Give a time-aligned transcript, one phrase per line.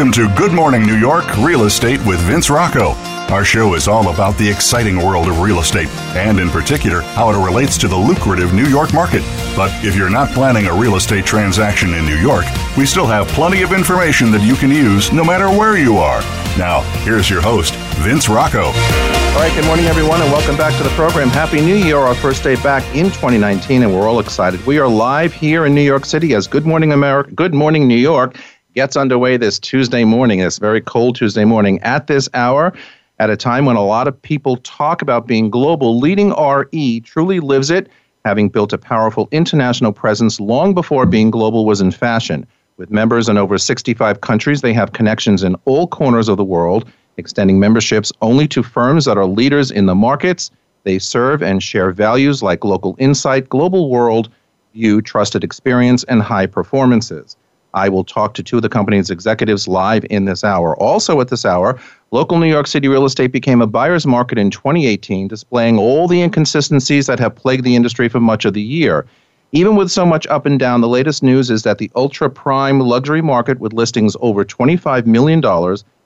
[0.00, 2.92] Welcome to Good Morning New York Real Estate with Vince Rocco.
[3.30, 7.28] Our show is all about the exciting world of real estate, and in particular, how
[7.28, 9.20] it relates to the lucrative New York market.
[9.54, 12.46] But if you're not planning a real estate transaction in New York,
[12.78, 16.22] we still have plenty of information that you can use no matter where you are.
[16.56, 18.68] Now, here's your host, Vince Rocco.
[18.68, 21.28] All right, good morning, everyone, and welcome back to the program.
[21.28, 24.64] Happy New Year, our first day back in 2019, and we're all excited.
[24.64, 27.98] We are live here in New York City as Good Morning America, Good Morning New
[27.98, 28.34] York
[28.74, 31.80] gets underway this Tuesday morning, this very cold Tuesday morning.
[31.80, 32.72] At this hour,
[33.18, 37.40] at a time when a lot of people talk about being global, leading RE truly
[37.40, 37.88] lives it,
[38.24, 42.46] having built a powerful international presence long before being global was in fashion.
[42.76, 46.88] With members in over 65 countries, they have connections in all corners of the world,
[47.16, 50.50] extending memberships only to firms that are leaders in the markets
[50.84, 54.30] they serve and share values like local insight, global world
[54.72, 57.36] view, trusted experience, and high performances.
[57.74, 60.76] I will talk to two of the company's executives live in this hour.
[60.76, 61.78] Also, at this hour,
[62.10, 66.22] local New York City real estate became a buyer's market in 2018, displaying all the
[66.22, 69.06] inconsistencies that have plagued the industry for much of the year.
[69.52, 72.78] Even with so much up and down, the latest news is that the ultra prime
[72.78, 75.42] luxury market with listings over $25 million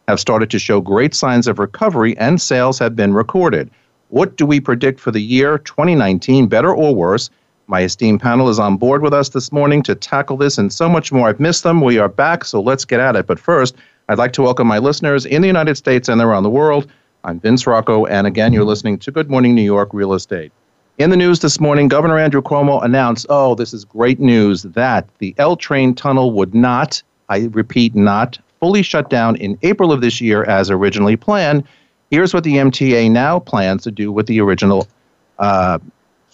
[0.08, 3.70] have started to show great signs of recovery and sales have been recorded.
[4.08, 7.30] What do we predict for the year 2019, better or worse?
[7.66, 10.86] My esteemed panel is on board with us this morning to tackle this and so
[10.86, 11.28] much more.
[11.28, 11.80] I've missed them.
[11.80, 13.26] We are back, so let's get at it.
[13.26, 13.74] But first,
[14.08, 16.90] I'd like to welcome my listeners in the United States and around the world.
[17.24, 20.52] I'm Vince Rocco, and again, you're listening to Good Morning New York Real Estate.
[20.98, 25.08] In the news this morning, Governor Andrew Cuomo announced, oh, this is great news, that
[25.18, 30.02] the L train tunnel would not, I repeat, not fully shut down in April of
[30.02, 31.64] this year as originally planned.
[32.10, 34.86] Here's what the MTA now plans to do with the original
[35.38, 35.78] uh,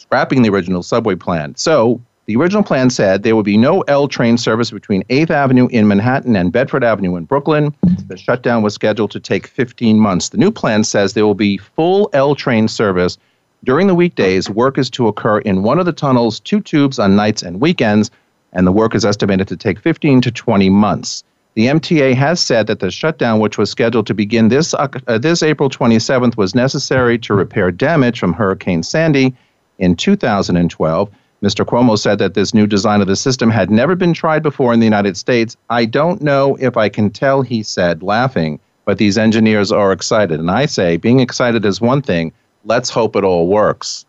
[0.00, 1.54] scrapping the original subway plan.
[1.56, 5.68] So the original plan said there would be no L train service between 8th Avenue
[5.68, 7.74] in Manhattan and Bedford Avenue in Brooklyn.
[8.08, 10.30] The shutdown was scheduled to take 15 months.
[10.30, 13.18] The new plan says there will be full L train service
[13.64, 14.48] during the weekdays.
[14.48, 18.10] Work is to occur in one of the tunnels, two tubes on nights and weekends,
[18.54, 21.24] and the work is estimated to take 15 to 20 months.
[21.54, 24.88] The MTA has said that the shutdown, which was scheduled to begin this, uh,
[25.18, 29.34] this April 27th, was necessary to repair damage from Hurricane Sandy
[29.80, 31.10] in 2012.
[31.42, 31.64] Mr.
[31.64, 34.80] Cuomo said that this new design of the system had never been tried before in
[34.80, 35.56] the United States.
[35.70, 40.38] I don't know if I can tell, he said, laughing, but these engineers are excited.
[40.38, 42.32] And I say, being excited is one thing.
[42.66, 44.04] Let's hope it all works.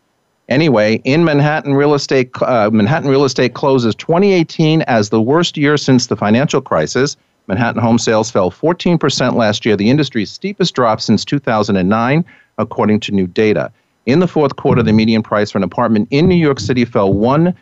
[0.50, 5.78] Anyway, in Manhattan, real estate uh, Manhattan real estate closes 2018 as the worst year
[5.78, 7.16] since the financial crisis.
[7.48, 12.26] Manhattan home sales fell 14% last year, the industry's steepest drop since 2009,
[12.58, 13.72] according to new data.
[14.06, 17.14] In the fourth quarter, the median price for an apartment in New York City fell
[17.14, 17.56] one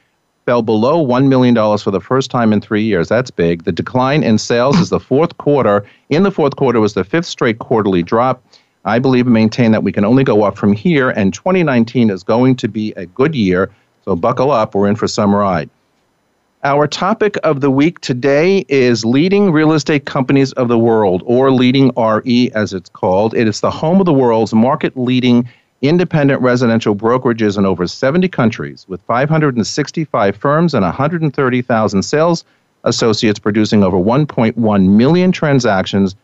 [0.46, 3.08] fell below $1 million for the first time in three years.
[3.08, 3.66] That's big.
[3.66, 5.86] The decline in sales is the fourth quarter.
[6.10, 8.42] In the fourth quarter was the fifth straight quarterly drop.
[8.86, 12.24] I believe and maintain that we can only go up from here, and 2019 is
[12.24, 13.70] going to be a good year.
[14.06, 14.74] So buckle up.
[14.74, 15.70] We're in for some ride.
[16.64, 21.52] Our topic of the week today is leading real estate companies of the world, or
[21.52, 23.36] leading RE as it's called.
[23.36, 25.48] It is the home of the world's market leading
[25.81, 32.44] independent residential brokerages in over 70 countries with 565 firms and 130,000 sales
[32.84, 36.16] associates producing over 1.1 million transactions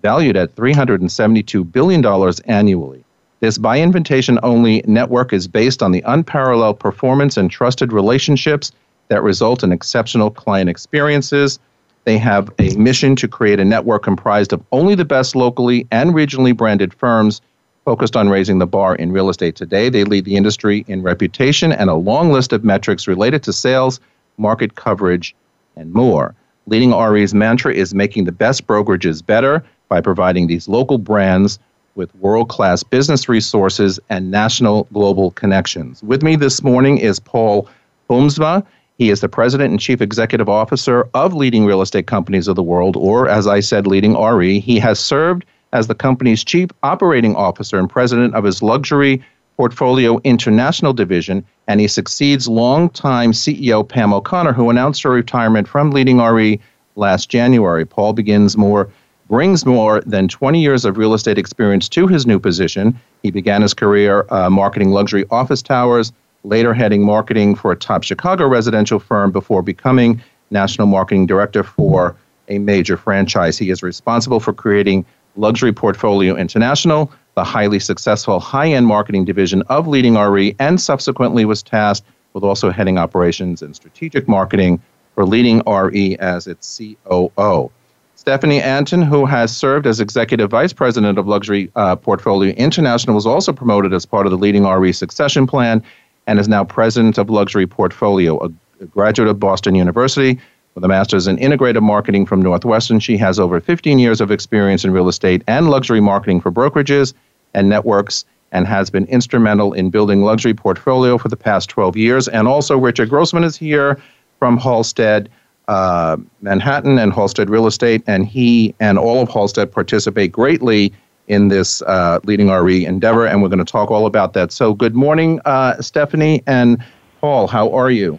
[0.00, 2.04] valued at $372 billion
[2.46, 3.04] annually.
[3.40, 8.72] This by invitation only network is based on the unparalleled performance and trusted relationships
[9.08, 11.58] that result in exceptional client experiences.
[12.04, 16.14] They have a mission to create a network comprised of only the best locally and
[16.14, 17.40] regionally branded firms
[17.84, 19.88] focused on raising the bar in real estate today.
[19.88, 24.00] They lead the industry in reputation and a long list of metrics related to sales,
[24.36, 25.34] market coverage,
[25.76, 26.34] and more.
[26.66, 31.58] Leading RE's mantra is making the best brokerages better by providing these local brands
[31.94, 36.02] with world class business resources and national global connections.
[36.02, 37.68] With me this morning is Paul
[38.08, 38.64] Boomsma.
[38.96, 42.62] He is the president and chief executive officer of leading real estate companies of the
[42.62, 44.60] world, or as I said, leading RE.
[44.60, 49.22] He has served as the company's chief operating officer and president of his luxury
[49.56, 55.90] portfolio international division, and he succeeds longtime CEO Pam O'Connor, who announced her retirement from
[55.90, 56.60] leading RE
[56.96, 57.84] last January.
[57.84, 58.90] Paul begins more
[59.28, 62.98] brings more than 20 years of real estate experience to his new position.
[63.22, 66.12] He began his career uh, marketing luxury office towers,
[66.44, 72.14] later heading marketing for a top Chicago residential firm before becoming national marketing director for
[72.48, 73.56] a major franchise.
[73.56, 79.62] He is responsible for creating Luxury Portfolio International, the highly successful high end marketing division
[79.62, 84.80] of Leading RE, and subsequently was tasked with also heading operations and strategic marketing
[85.14, 87.70] for Leading RE as its COO.
[88.14, 93.26] Stephanie Anton, who has served as Executive Vice President of Luxury uh, Portfolio International, was
[93.26, 95.82] also promoted as part of the leading RE succession plan
[96.28, 98.50] and is now President of Luxury Portfolio, a,
[98.80, 100.38] a graduate of Boston University
[100.74, 103.00] with a master's in integrated marketing from Northwestern.
[103.00, 107.14] She has over 15 years of experience in real estate and luxury marketing for brokerages
[107.54, 112.28] and networks and has been instrumental in building luxury portfolio for the past 12 years.
[112.28, 113.98] And also, Richard Grossman is here
[114.38, 115.30] from Halstead
[115.68, 120.92] uh, Manhattan and Halstead Real Estate, and he and all of Halstead participate greatly
[121.28, 124.52] in this uh, leading RE endeavor, and we're going to talk all about that.
[124.52, 126.84] So, good morning, uh, Stephanie and
[127.20, 127.46] Paul.
[127.46, 128.18] How are you?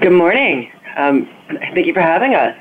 [0.00, 0.70] Good morning.
[0.96, 1.28] Um,
[1.74, 2.56] thank you for having us.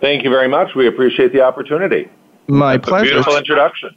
[0.00, 0.74] Thank you very much.
[0.74, 2.08] We appreciate the opportunity.
[2.48, 3.10] My That's pleasure.
[3.10, 3.90] beautiful introduction.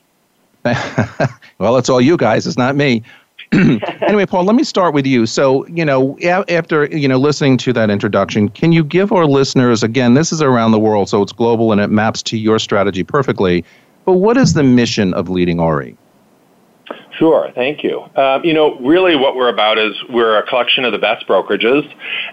[1.58, 2.48] well, it's all you guys.
[2.48, 3.04] It's not me.
[3.52, 5.26] anyway, Paul, let me start with you.
[5.26, 6.18] So, you know,
[6.50, 10.14] after you know listening to that introduction, can you give our listeners again?
[10.14, 13.66] This is around the world, so it's global and it maps to your strategy perfectly.
[14.06, 15.96] But what is the mission of Leading RE?
[17.20, 18.00] Sure, thank you.
[18.16, 21.84] Uh, you know, really what we're about is we're a collection of the best brokerages,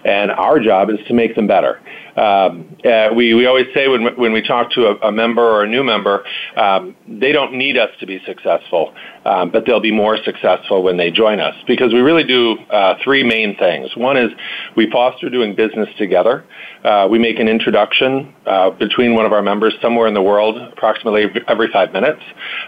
[0.05, 1.81] and our job is to make them better.
[2.17, 5.63] Um, uh, we, we always say when, when we talk to a, a member or
[5.63, 6.25] a new member,
[6.55, 8.93] um, they don't need us to be successful,
[9.25, 12.95] um, but they'll be more successful when they join us because we really do uh,
[13.03, 13.95] three main things.
[13.95, 14.31] One is
[14.75, 16.43] we foster doing business together.
[16.83, 20.57] Uh, we make an introduction uh, between one of our members somewhere in the world
[20.57, 22.21] approximately every five minutes,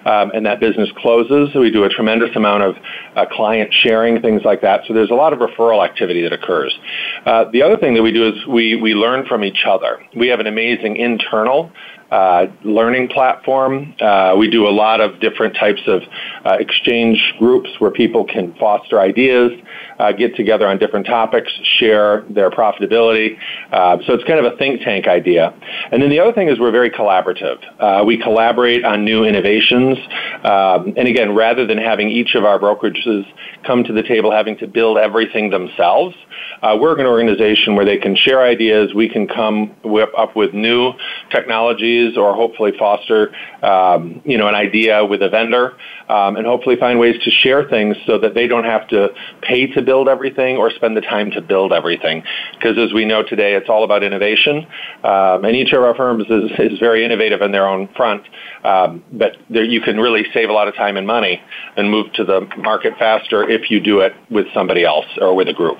[0.05, 1.55] um, and that business closes.
[1.55, 2.75] We do a tremendous amount of
[3.15, 4.81] uh, client sharing, things like that.
[4.87, 6.77] So there's a lot of referral activity that occurs.
[7.25, 10.03] Uh, the other thing that we do is we, we learn from each other.
[10.15, 11.71] We have an amazing internal
[12.11, 13.93] uh, learning platform.
[14.01, 16.01] Uh, we do a lot of different types of
[16.45, 19.51] uh, exchange groups where people can foster ideas,
[19.99, 23.37] uh, get together on different topics, share their profitability.
[23.71, 25.53] Uh, so it's kind of a think tank idea.
[25.91, 27.57] And then the other thing is we're very collaborative.
[27.79, 29.97] Uh, we collaborate on new innovations.
[30.43, 33.25] Um, and again, rather than having each of our brokerages
[33.65, 36.15] come to the table having to build everything themselves,
[36.61, 38.93] we're an organization where they can share ideas.
[38.93, 40.93] We can come whip up with new
[41.31, 45.77] technologies or hopefully foster, um, you know, an idea with a vendor,
[46.09, 49.09] um, and hopefully find ways to share things so that they don't have to
[49.41, 52.21] pay to build everything or spend the time to build everything.
[52.53, 54.67] Because as we know today, it's all about innovation,
[55.03, 58.21] um, and each of our firms is, is very innovative in their own front.
[58.63, 61.41] Um, but there, you can really save a lot of time and money
[61.75, 65.47] and move to the market faster if you do it with somebody else or with
[65.47, 65.79] a group.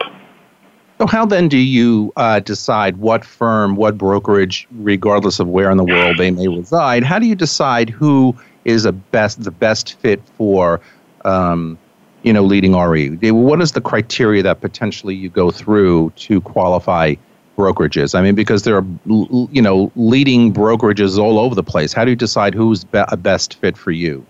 [1.00, 5.78] So, how then do you uh, decide what firm, what brokerage, regardless of where in
[5.78, 8.36] the world they may reside, how do you decide who
[8.66, 10.82] is a best the best fit for,
[11.26, 11.78] um,
[12.24, 13.10] you know, leading RE?
[13.32, 17.16] What is the criteria that potentially you go through to qualify
[17.58, 18.18] brokerages?
[18.18, 21.94] I mean, because there are you know leading brokerages all over the place.
[21.94, 24.26] How do you decide who's be- a best fit for you?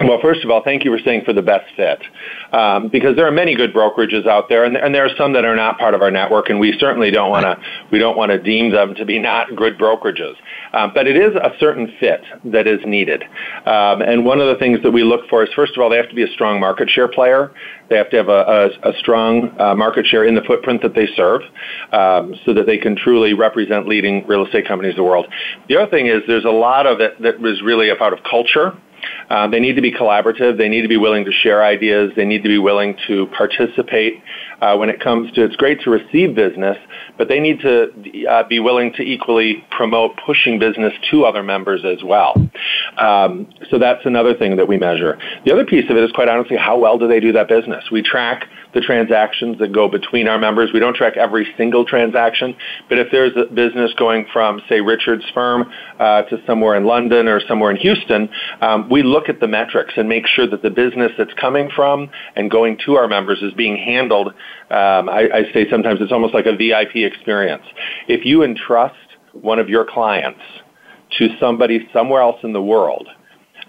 [0.00, 2.00] Well, first of all, thank you for saying for the best fit,
[2.52, 5.44] um, because there are many good brokerages out there, and, and, there are some that
[5.44, 7.56] are not part of our network, and we certainly don't want to
[7.90, 10.34] we don't want to deem them to be not good brokerages.
[10.72, 13.22] Um, but it is a certain fit that is needed,
[13.66, 15.98] um, and one of the things that we look for is first of all they
[15.98, 17.52] have to be a strong market share player.
[17.88, 20.94] They have to have a, a, a strong uh, market share in the footprint that
[20.94, 21.42] they serve,
[21.92, 25.26] um, so that they can truly represent leading real estate companies in the world.
[25.68, 28.20] The other thing is there's a lot of it that was really a part of
[28.28, 28.74] culture
[29.30, 30.58] uh, they need to be collaborative.
[30.58, 32.12] They need to be willing to share ideas.
[32.16, 34.22] They need to be willing to participate
[34.60, 35.44] uh, when it comes to.
[35.44, 36.76] It's great to receive business,
[37.22, 41.84] but they need to uh, be willing to equally promote pushing business to other members
[41.84, 42.34] as well.
[42.98, 45.16] Um, so that's another thing that we measure.
[45.44, 47.84] The other piece of it is quite honestly how well do they do that business.
[47.92, 50.70] We track the transactions that go between our members.
[50.72, 52.56] We don't track every single transaction,
[52.88, 57.28] but if there's a business going from, say, Richard's firm uh, to somewhere in London
[57.28, 60.70] or somewhere in Houston, um, we look at the metrics and make sure that the
[60.70, 64.34] business that's coming from and going to our members is being handled.
[64.72, 67.64] Um, I, I say sometimes it's almost like a VIP experience.
[68.08, 68.96] If you entrust
[69.32, 70.40] one of your clients
[71.18, 73.06] to somebody somewhere else in the world,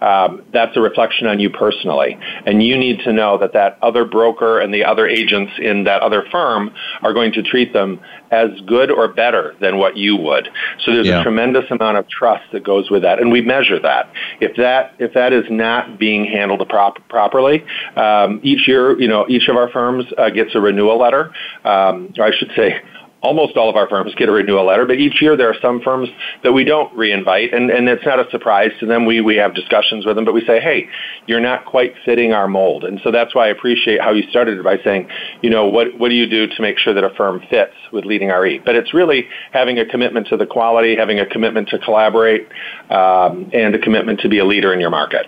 [0.03, 2.17] um, that's a reflection on you personally.
[2.45, 6.01] And you need to know that that other broker and the other agents in that
[6.01, 10.49] other firm are going to treat them as good or better than what you would.
[10.83, 11.21] So there's yeah.
[11.21, 14.11] a tremendous amount of trust that goes with that, and we measure that.
[14.41, 17.63] If that if that is not being handled prop- properly,
[17.95, 21.31] um, each year, you know, each of our firms uh, gets a renewal letter,
[21.63, 22.81] um, or I should say
[23.23, 25.81] almost all of our firms get a renewal letter, but each year there are some
[25.81, 26.09] firms
[26.43, 29.05] that we don't reinvite, and, and it's not a surprise to them.
[29.05, 30.89] We, we have discussions with them, but we say, hey,
[31.25, 32.83] you're not quite fitting our mold.
[32.83, 35.09] And so that's why I appreciate how you started by saying,
[35.41, 38.05] you know, what, what do you do to make sure that a firm fits with
[38.05, 38.59] leading RE?
[38.59, 42.47] But it's really having a commitment to the quality, having a commitment to collaborate,
[42.89, 45.27] um, and a commitment to be a leader in your market.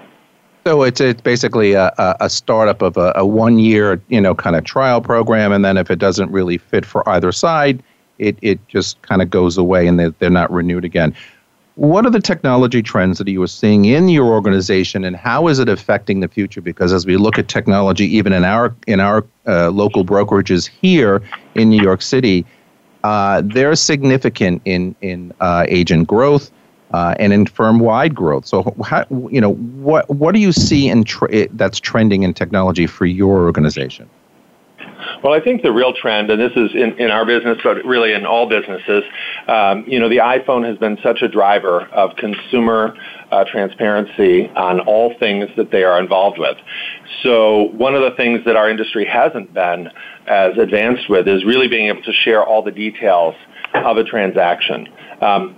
[0.67, 4.55] So it's it's basically a, a startup of a, a one year you know kind
[4.55, 7.83] of trial program, and then if it doesn't really fit for either side,
[8.17, 11.15] it it just kind of goes away and they're, they're not renewed again.
[11.75, 15.59] What are the technology trends that you are seeing in your organization, and how is
[15.59, 16.61] it affecting the future?
[16.61, 21.21] Because as we look at technology, even in our in our uh, local brokerages here
[21.53, 22.43] in New York City,
[23.03, 26.49] uh, they're significant in in uh, agent growth
[26.95, 28.45] uh, and in firm-wide growth.
[28.45, 32.87] So, how, you know, what what do you see in tra- that's trending in technology
[32.87, 34.09] for your organization?
[35.21, 38.13] Well, I think the real trend, and this is in, in our business, but really
[38.13, 39.03] in all businesses,
[39.47, 42.95] um, you know, the iPhone has been such a driver of consumer
[43.31, 46.57] uh, transparency on all things that they are involved with.
[47.23, 49.89] So one of the things that our industry hasn't been
[50.27, 53.35] as advanced with is really being able to share all the details
[53.73, 54.87] of a transaction.
[55.21, 55.55] Um,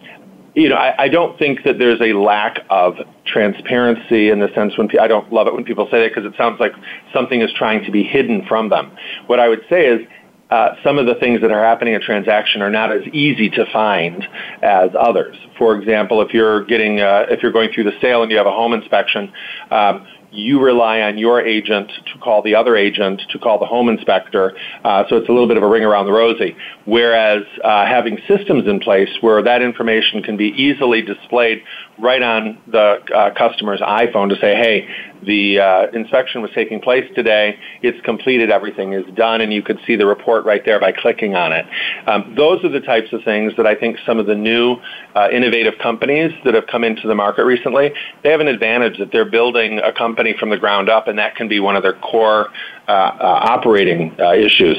[0.58, 2.96] you know, I, I don't think that there's a lack of
[3.26, 6.36] transparency in the sense when I don't love it when people say that because it
[6.36, 6.74] sounds like
[7.14, 8.92] something is trying to be hidden from them.
[9.28, 10.08] What I would say is
[10.50, 13.52] uh, some of the things that are happening in a transaction are not as easy
[13.52, 14.28] to find
[14.64, 15.38] as others.
[15.60, 18.48] For example, if you're getting uh, if you're going through the sale and you have
[18.48, 19.32] a home inspection,
[19.70, 20.08] um,
[20.38, 24.56] you rely on your agent to call the other agent to call the home inspector.
[24.84, 26.56] Uh, so it's a little bit of a ring around the rosy.
[26.86, 31.64] Whereas uh, having systems in place where that information can be easily displayed
[32.00, 34.88] right on the uh, customer's iPhone to say, hey,
[35.24, 39.80] the uh, inspection was taking place today, it's completed, everything is done, and you could
[39.88, 41.66] see the report right there by clicking on it.
[42.06, 44.78] Um, those are the types of things that I think some of the new
[45.16, 47.92] uh, innovative companies that have come into the market recently,
[48.24, 51.36] they have an advantage that they're building a company from the ground up, and that
[51.36, 52.50] can be one of their core
[52.88, 54.78] uh, uh, operating uh, issues.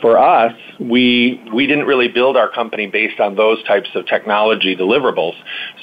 [0.00, 4.74] for us, we we didn't really build our company based on those types of technology
[4.74, 5.34] deliverables.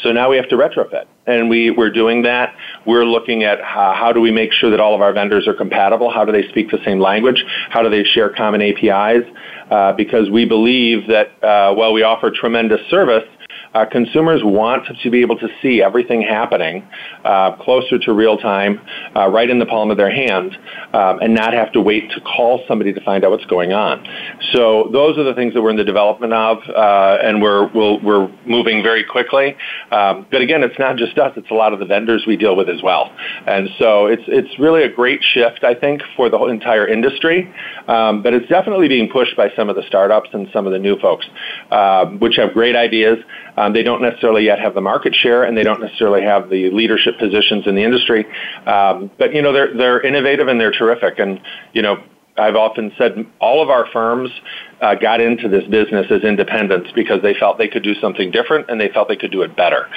[0.01, 2.55] So now we have to retrofit, and we we're doing that.
[2.87, 5.53] We're looking at how, how do we make sure that all of our vendors are
[5.53, 6.09] compatible?
[6.11, 7.43] How do they speak the same language?
[7.69, 9.23] How do they share common APIs?
[9.69, 13.23] Uh, because we believe that uh, while we offer tremendous service,
[13.73, 16.87] uh, consumers want to be able to see everything happening
[17.23, 18.81] uh, closer to real time,
[19.15, 20.57] uh, right in the palm of their hand,
[20.93, 24.05] um, and not have to wait to call somebody to find out what's going on.
[24.53, 27.97] So those are the things that we're in the development of, uh, and we're we
[28.03, 29.55] we are moving very quickly.
[29.91, 32.55] Um, but again, it's not just us; it's a lot of the vendors we deal
[32.55, 33.11] with as well.
[33.47, 37.53] And so it's it's really a great shift, I think, for the entire industry.
[37.87, 40.79] Um, but it's definitely being pushed by some of the startups and some of the
[40.79, 41.25] new folks,
[41.71, 43.17] um, which have great ideas.
[43.61, 46.71] Um, they don't necessarily yet have the market share, and they don't necessarily have the
[46.71, 48.25] leadership positions in the industry.
[48.65, 51.19] Um, but you know, they're they're innovative and they're terrific.
[51.19, 51.39] And
[51.73, 52.03] you know,
[52.37, 54.31] I've often said all of our firms
[54.81, 58.69] uh, got into this business as independents because they felt they could do something different
[58.69, 59.87] and they felt they could do it better.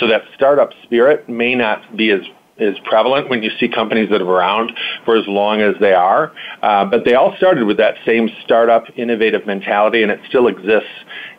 [0.00, 2.20] So that startup spirit may not be as
[2.56, 4.72] is prevalent when you see companies that have around
[5.04, 6.32] for as long as they are.
[6.62, 10.88] Uh, but they all started with that same startup innovative mentality, and it still exists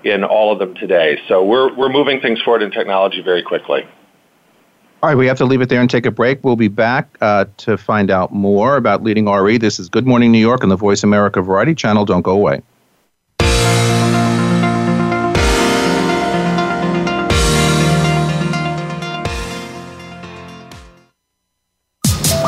[0.06, 1.20] in all of them today.
[1.28, 3.82] So we're, we're moving things forward in technology very quickly.
[5.04, 6.44] All right, we have to leave it there and take a break.
[6.44, 9.58] We'll be back uh, to find out more about leading RE.
[9.58, 12.06] This is Good Morning New York on the Voice America Variety Channel.
[12.06, 12.62] Don't go away.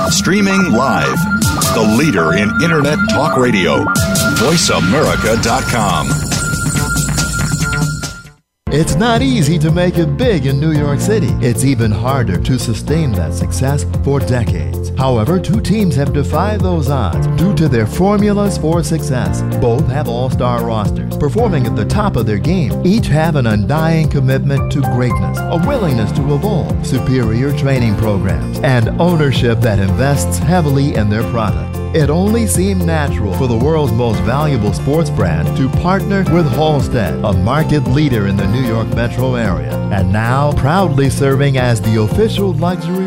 [0.09, 1.17] Streaming live.
[1.73, 3.83] The leader in Internet talk radio.
[4.39, 6.37] VoiceAmerica.com.
[8.69, 11.29] It's not easy to make it big in New York City.
[11.39, 14.87] It's even harder to sustain that success for decades.
[14.98, 19.44] However, two teams have defied those odds due to their formulas for success.
[19.62, 22.74] Both have all star rosters, performing at the top of their game.
[22.86, 28.89] Each have an undying commitment to greatness, a willingness to evolve, superior training programs, and
[29.00, 31.75] ownership that invests heavily in their product.
[31.96, 37.13] It only seemed natural for the world's most valuable sports brand to partner with Halstead,
[37.24, 42.01] a market leader in the New York metro area, and now proudly serving as the
[42.01, 43.06] official luxury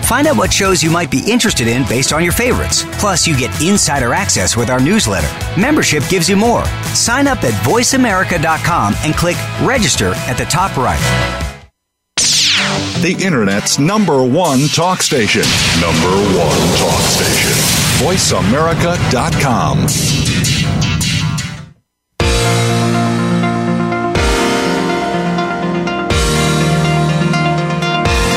[0.11, 2.83] Find out what shows you might be interested in based on your favorites.
[2.99, 5.29] Plus, you get insider access with our newsletter.
[5.57, 6.65] Membership gives you more.
[6.93, 10.99] Sign up at voiceamerica.com and click register at the top right.
[13.01, 15.43] The Internet's number one talk station.
[15.79, 17.53] Number one talk station.
[18.05, 20.90] VoiceAmerica.com.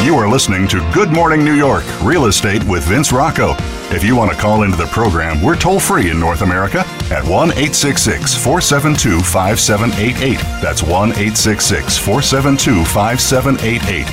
[0.04, 3.54] You are listening to Good Morning New York Real Estate with Vince Rocco.
[3.88, 6.80] If you want to call into the program, we're toll free in North America
[7.10, 10.38] at 1 866 472 5788.
[10.60, 14.04] That's 1 866 472 5788.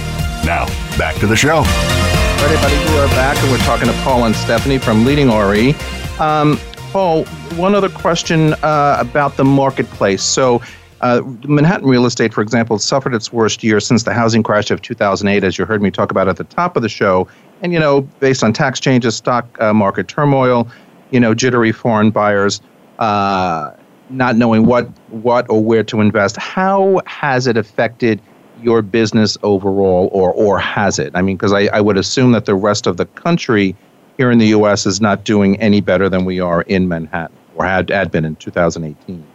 [0.45, 0.65] Now,
[0.97, 1.57] back to the show.
[1.57, 5.27] All right, everybody, we are back and we're talking to Paul and Stephanie from Leading
[5.27, 5.75] RE.
[6.21, 6.57] Um,
[6.93, 7.25] Paul,
[7.57, 10.23] one other question uh, about the marketplace.
[10.23, 10.61] So,
[11.01, 14.81] uh, Manhattan real estate, for example, suffered its worst year since the housing crash of
[14.81, 17.27] 2008, as you heard me talk about at the top of the show.
[17.61, 20.67] And, you know, based on tax changes, stock uh, market turmoil,
[21.09, 22.61] you know, jittery foreign buyers,
[22.99, 23.71] uh,
[24.09, 26.37] not knowing what, what or where to invest.
[26.37, 28.21] How has it affected
[28.61, 31.11] your business overall, or, or has it?
[31.15, 33.75] I mean, because I, I would assume that the rest of the country
[34.17, 34.85] here in the U.S.
[34.85, 38.35] is not doing any better than we are in Manhattan, or had, had been in
[38.35, 39.30] 2018.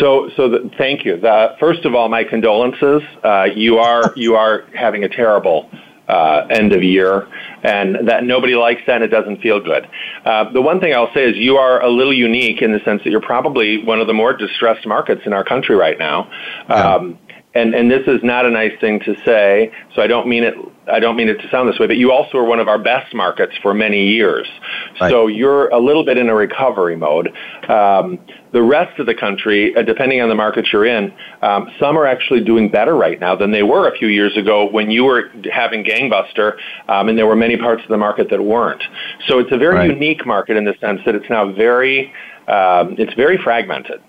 [0.00, 1.20] So, so the, thank you.
[1.20, 3.02] The, first of all, my condolences.
[3.22, 5.70] Uh, you are you are having a terrible
[6.08, 7.28] uh, end of year,
[7.62, 9.88] and that nobody likes that, and it doesn't feel good.
[10.24, 13.02] Uh, the one thing I'll say is you are a little unique in the sense
[13.04, 16.30] that you're probably one of the more distressed markets in our country right now.
[16.68, 17.18] Um,
[17.54, 20.54] and and this is not a nice thing to say, so I don't mean it.
[20.90, 22.78] I don't mean it to sound this way, but you also are one of our
[22.78, 24.46] best markets for many years.
[25.00, 25.10] Right.
[25.10, 27.32] So you're a little bit in a recovery mode.
[27.68, 28.18] Um,
[28.52, 31.12] the rest of the country, uh, depending on the market you're in,
[31.42, 34.70] um, some are actually doing better right now than they were a few years ago
[34.70, 36.56] when you were having gangbuster,
[36.88, 38.82] um, and there were many parts of the market that weren't.
[39.26, 39.90] So it's a very right.
[39.90, 42.12] unique market in the sense that it's now very,
[42.46, 44.00] um, it's very fragmented.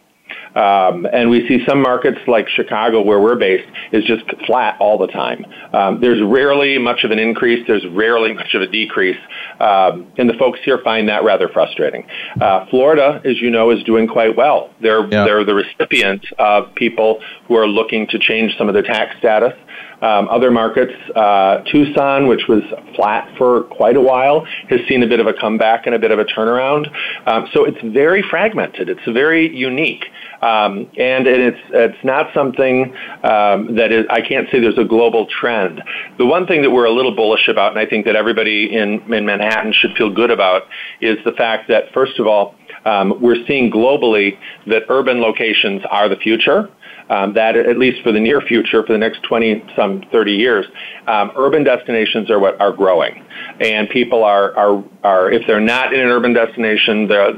[0.55, 4.97] Um, and we see some markets like Chicago, where we're based, is just flat all
[4.97, 5.45] the time.
[5.73, 7.65] Um, there's rarely much of an increase.
[7.67, 9.19] There's rarely much of a decrease.
[9.59, 12.07] Um, and the folks here find that rather frustrating.
[12.39, 14.69] Uh, Florida, as you know, is doing quite well.
[14.81, 15.25] They're, yeah.
[15.25, 19.53] they're the recipient of people who are looking to change some of their tax status.
[20.01, 22.61] Um, other markets, uh, Tucson, which was
[22.95, 26.11] flat for quite a while, has seen a bit of a comeback and a bit
[26.11, 26.91] of a turnaround.
[27.25, 28.89] Um, so it's very fragmented.
[28.89, 30.05] It's very unique.
[30.41, 32.93] Um, and it's it's not something
[33.23, 34.05] um, that is.
[34.09, 35.81] I can't say there's a global trend.
[36.17, 39.01] The one thing that we're a little bullish about, and I think that everybody in
[39.13, 40.63] in Manhattan should feel good about,
[41.01, 46.07] is the fact that first of all, um, we're seeing globally that urban locations are
[46.09, 46.69] the future
[47.09, 50.65] um, that at least for the near future, for the next 20 some 30 years,
[51.07, 53.23] um, urban destinations are what are growing,
[53.59, 57.33] and people are are are if they're not in an urban destination, they're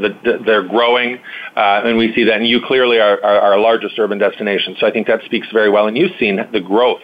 [0.45, 1.19] they're growing,
[1.55, 2.37] uh, and we see that.
[2.37, 5.69] And you clearly are, are our largest urban destination, so I think that speaks very
[5.69, 5.87] well.
[5.87, 7.01] And you've seen the growth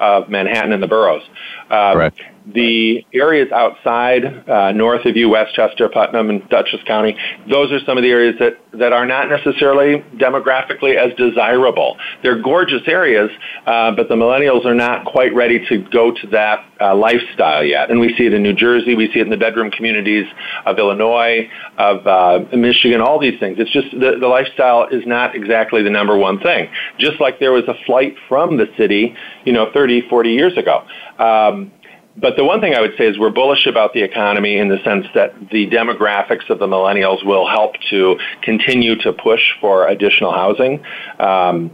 [0.00, 1.22] of Manhattan and the boroughs.
[1.70, 2.10] Uh,
[2.46, 7.16] the areas outside, uh, north of you, Westchester, Putnam, and Dutchess County,
[7.50, 11.96] those are some of the areas that, that are not necessarily demographically as desirable.
[12.22, 13.30] They're gorgeous areas,
[13.66, 17.90] uh, but the millennials are not quite ready to go to that uh, lifestyle yet.
[17.90, 20.26] And we see it in New Jersey, we see it in the bedroom communities
[20.64, 23.58] of Illinois, of uh, Michigan, all these things.
[23.58, 26.70] It's just the, the lifestyle is not exactly the number one thing.
[26.98, 30.84] Just like there was a flight from the city, you know, 30, 40 years ago.
[31.18, 31.70] Um,
[32.16, 34.78] but the one thing I would say is we're bullish about the economy in the
[34.84, 40.32] sense that the demographics of the millennials will help to continue to push for additional
[40.32, 40.84] housing.
[41.18, 41.70] Um,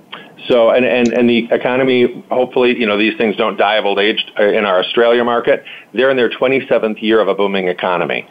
[0.49, 3.99] so, and, and, and the economy, hopefully, you know, these things don't die of old
[3.99, 5.65] age in our Australia market.
[5.93, 8.29] They're in their 27th year of a booming economy.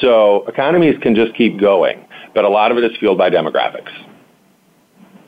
[0.00, 3.90] So economies can just keep going, but a lot of it is fueled by demographics.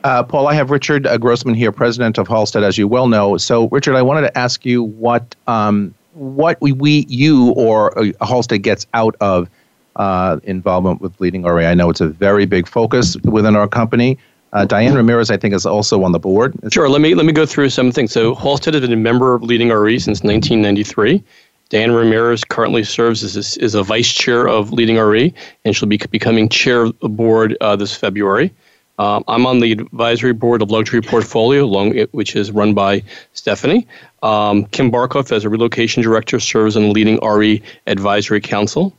[0.03, 3.35] Uh, Paul, I have Richard uh, Grossman here, president of Halstead, as you well know.
[3.35, 8.61] So, Richard, I wanted to ask you what um, what we, we you or Halstead
[8.61, 9.49] gets out of
[9.95, 11.65] uh, involvement with Leading RE.
[11.65, 14.17] I know it's a very big focus within our company.
[14.51, 16.57] Uh, Diane Ramirez, I think, is also on the board.
[16.71, 16.89] Sure.
[16.89, 18.11] Let me let me go through some things.
[18.11, 21.23] So Halstead has been a member of Leading RE since 1993.
[21.69, 25.31] Diane Ramirez currently serves as a, as a vice chair of Leading RE,
[25.65, 28.51] and she'll be becoming chair of the board uh, this February.
[28.97, 31.65] Um, I'm on the advisory board of Luxury Portfolio,
[32.07, 33.03] which is run by
[33.33, 33.87] Stephanie.
[34.23, 38.93] Um, Kim Barkoff, as a relocation director, serves on the leading RE advisory council.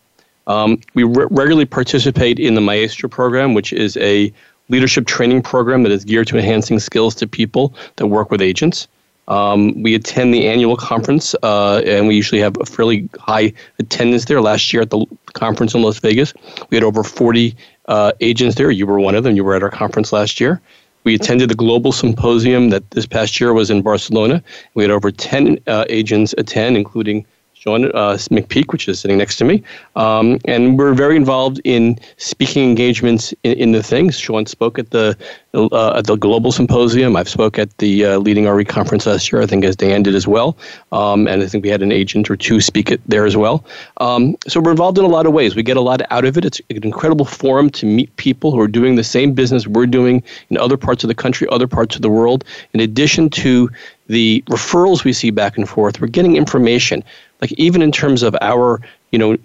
[0.47, 4.33] Um, we re- regularly participate in the Maestro program, which is a
[4.69, 8.89] leadership training program that is geared to enhancing skills to people that work with agents.
[9.29, 14.25] Um, we attend the annual conference, uh, and we usually have a fairly high attendance
[14.25, 14.41] there.
[14.41, 16.35] Last year at the conference in Las Vegas,
[16.69, 17.55] we had over 40
[17.87, 18.73] uh, agents there.
[18.73, 19.37] You were one of them.
[19.37, 20.61] You were at our conference last year.
[21.05, 24.43] We attended the global symposium that this past year was in Barcelona.
[24.75, 27.27] We had over 10 uh, agents attend, including
[27.61, 29.63] Sean uh, McPeak, which is sitting next to me.
[29.95, 34.19] Um, and we're very involved in speaking engagements in, in the things.
[34.19, 35.15] Sean spoke at the
[35.53, 37.17] uh, at the Global Symposium.
[37.17, 40.15] I've spoke at the uh, Leading RE conference last year, I think, as Dan did
[40.15, 40.57] as well.
[40.91, 43.63] Um, and I think we had an agent or two speak it there as well.
[43.99, 45.55] Um, so we're involved in a lot of ways.
[45.55, 46.47] We get a lot out of it.
[46.47, 50.23] It's an incredible forum to meet people who are doing the same business we're doing
[50.49, 52.43] in other parts of the country, other parts of the world.
[52.73, 53.69] In addition to
[54.07, 57.05] the referrals we see back and forth, we're getting information.
[57.41, 58.81] Like even in terms of our,
[59.13, 59.37] you know,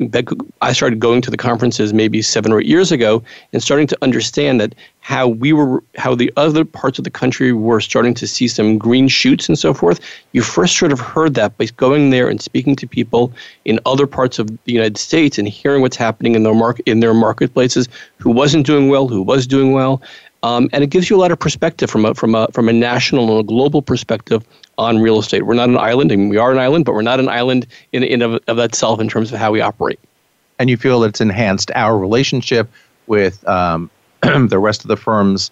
[0.61, 3.97] I started going to the conferences maybe seven or eight years ago and starting to
[4.01, 8.27] understand that how we were, how the other parts of the country were starting to
[8.27, 9.99] see some green shoots and so forth.
[10.33, 13.31] You first sort of heard that by going there and speaking to people
[13.63, 16.99] in other parts of the United States and hearing what's happening in their market in
[16.99, 20.01] their marketplaces, who wasn't doing well, who was doing well,
[20.45, 22.73] um, and it gives you a lot of perspective from a, from a, from a
[22.73, 24.45] national and a global perspective
[24.77, 25.45] on real estate.
[25.45, 28.03] We're not an island, mean, we are an island, but we're not an island in,
[28.03, 29.99] in of, of itself in terms of how we operate.
[30.59, 32.69] And you feel that it's enhanced our relationship
[33.07, 33.89] with um,
[34.21, 35.51] the rest of the firms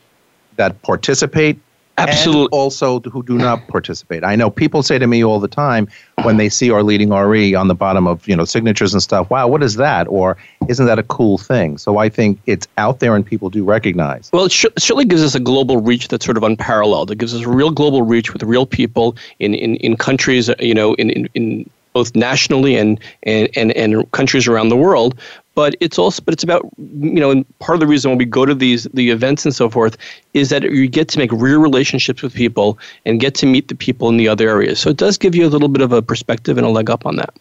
[0.56, 1.60] that participate
[1.98, 2.48] Absolutely.
[2.52, 4.24] Also who do not participate.
[4.24, 5.88] I know people say to me all the time
[6.24, 9.30] when they see our leading RE on the bottom of you know signatures and stuff.
[9.30, 10.08] Wow, what is that?
[10.08, 11.78] Or isn't that a cool thing?
[11.78, 14.30] So I think it's out there and people do recognize.
[14.34, 17.12] Well, it certainly gives us a global reach that's sort of unparalleled.
[17.12, 20.56] It gives us a real global reach with real people in in, in countries uh,
[20.60, 25.20] you know in, in, in both nationally and, and, and, and countries around the world
[25.56, 28.26] but it's also but it's about you know and part of the reason when we
[28.26, 29.98] go to these the events and so forth
[30.34, 33.76] is that you get to make real relationships with people and get to meet the
[33.76, 34.80] people in the other areas.
[34.80, 37.06] So it does give you a little bit of a perspective and a leg up
[37.06, 37.34] on that.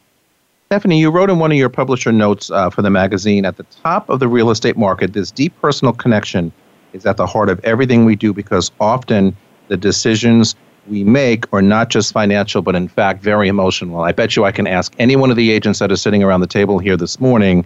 [0.66, 3.66] Stephanie you wrote in one of your publisher notes uh, for the magazine at the
[3.82, 6.52] top of the real estate market this deep personal connection
[6.92, 9.36] is at the heart of everything we do because often
[9.68, 10.54] the decisions
[10.88, 14.02] we make are not just financial, but in fact very emotional.
[14.02, 16.40] I bet you I can ask any one of the agents that are sitting around
[16.40, 17.64] the table here this morning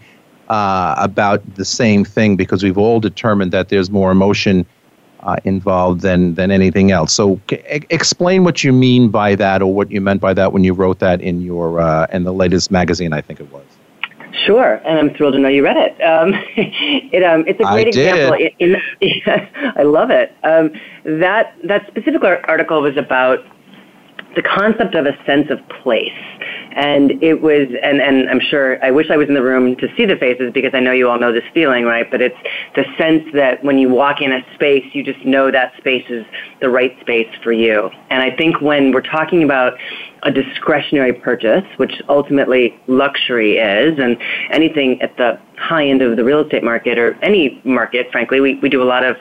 [0.48, 4.66] uh, about the same thing because we've all determined that there's more emotion
[5.20, 7.12] uh, involved than than anything else.
[7.12, 10.62] So, c- explain what you mean by that, or what you meant by that when
[10.62, 13.64] you wrote that in your uh, in the latest magazine, I think it was.
[14.44, 16.00] Sure, and I'm thrilled to know you read it.
[16.02, 18.36] Um, it um, it's a great example.
[18.58, 19.22] In, in,
[19.76, 20.32] I love it.
[20.44, 20.72] Um,
[21.20, 23.40] that that specific article was about
[24.36, 26.12] the concept of a sense of place.
[26.72, 29.88] And it was, and, and I'm sure, I wish I was in the room to
[29.96, 32.08] see the faces because I know you all know this feeling, right?
[32.08, 32.36] But it's
[32.74, 36.26] the sense that when you walk in a space, you just know that space is
[36.60, 37.90] the right space for you.
[38.10, 39.78] And I think when we're talking about
[40.26, 44.18] a discretionary purchase, which ultimately luxury is, and
[44.50, 48.56] anything at the high end of the real estate market or any market, frankly, we,
[48.56, 49.16] we do a lot of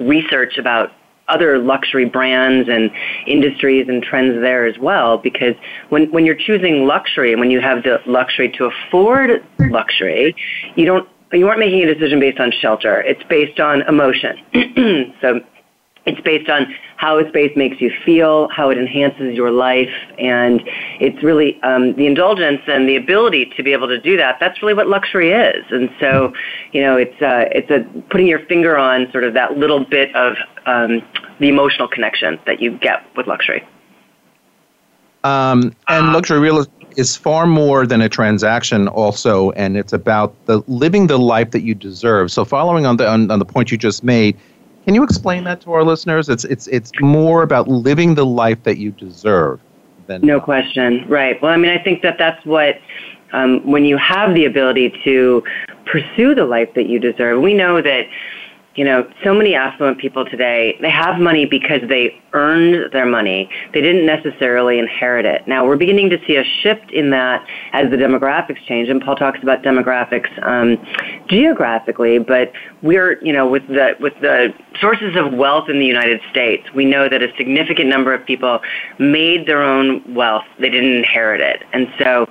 [0.00, 0.90] research about
[1.28, 2.90] other luxury brands and
[3.26, 5.54] industries and trends there as well because
[5.90, 10.34] when when you're choosing luxury and when you have the luxury to afford luxury
[10.74, 13.02] you don't you aren't making a decision based on shelter.
[13.02, 14.36] It's based on emotion.
[15.20, 15.40] So
[16.08, 20.62] it's based on how a space makes you feel, how it enhances your life, and
[21.00, 24.38] it's really um, the indulgence and the ability to be able to do that.
[24.40, 26.32] That's really what luxury is, and so
[26.72, 30.14] you know it's uh, it's a putting your finger on sort of that little bit
[30.16, 31.02] of um,
[31.38, 33.66] the emotional connection that you get with luxury.
[35.24, 36.64] Um, and luxury real
[36.96, 41.62] is far more than a transaction, also, and it's about the living the life that
[41.62, 42.32] you deserve.
[42.32, 44.36] So, following on the on, on the point you just made
[44.88, 46.30] can you explain that to our listeners?
[46.30, 49.60] It's it's it's more about living the life that you deserve.
[50.06, 51.36] Than no question, right?
[51.42, 52.80] Well, I mean, I think that that's what
[53.34, 55.44] um, when you have the ability to
[55.84, 57.42] pursue the life that you deserve.
[57.42, 58.06] We know that
[58.78, 63.50] you know, so many affluent people today, they have money because they earned their money.
[63.74, 65.48] They didn't necessarily inherit it.
[65.48, 69.16] Now, we're beginning to see a shift in that as the demographics change, and Paul
[69.16, 70.78] talks about demographics um,
[71.26, 76.20] geographically, but we're, you know, with the, with the sources of wealth in the United
[76.30, 78.60] States, we know that a significant number of people
[79.00, 80.44] made their own wealth.
[80.60, 81.64] They didn't inherit it.
[81.72, 82.30] And so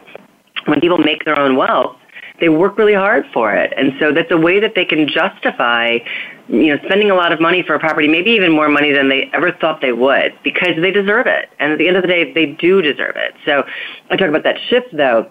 [0.63, 1.97] when people make their own wealth,
[2.39, 3.73] they work really hard for it.
[3.77, 5.97] And so that's a way that they can justify,
[6.47, 9.09] you know, spending a lot of money for a property, maybe even more money than
[9.09, 11.49] they ever thought they would, because they deserve it.
[11.59, 13.33] And at the end of the day, they do deserve it.
[13.45, 13.63] So
[14.09, 15.29] I talk about that shift though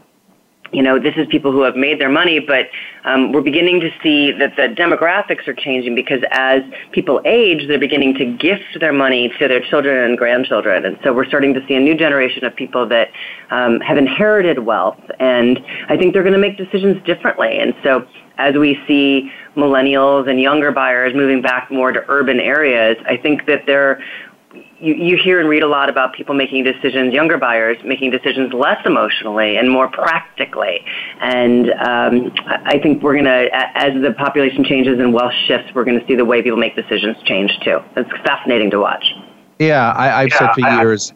[0.73, 2.67] you know, this is people who have made their money, but
[3.05, 7.79] um, we're beginning to see that the demographics are changing because as people age, they're
[7.79, 10.85] beginning to gift their money to their children and grandchildren.
[10.85, 13.11] And so we're starting to see a new generation of people that
[13.51, 15.01] um, have inherited wealth.
[15.21, 17.59] And I think they're going to make decisions differently.
[17.59, 18.07] And so
[18.39, 23.47] as we see millennials and younger buyers moving back more to urban areas, I think
[23.47, 24.03] that they're
[24.79, 28.53] you, you hear and read a lot about people making decisions, younger buyers making decisions
[28.53, 30.85] less emotionally and more practically.
[31.21, 35.85] And um, I think we're going to, as the population changes and wealth shifts, we're
[35.85, 37.81] going to see the way people make decisions change too.
[37.97, 39.05] It's fascinating to watch.
[39.59, 41.13] Yeah, I, have yeah, said for I, years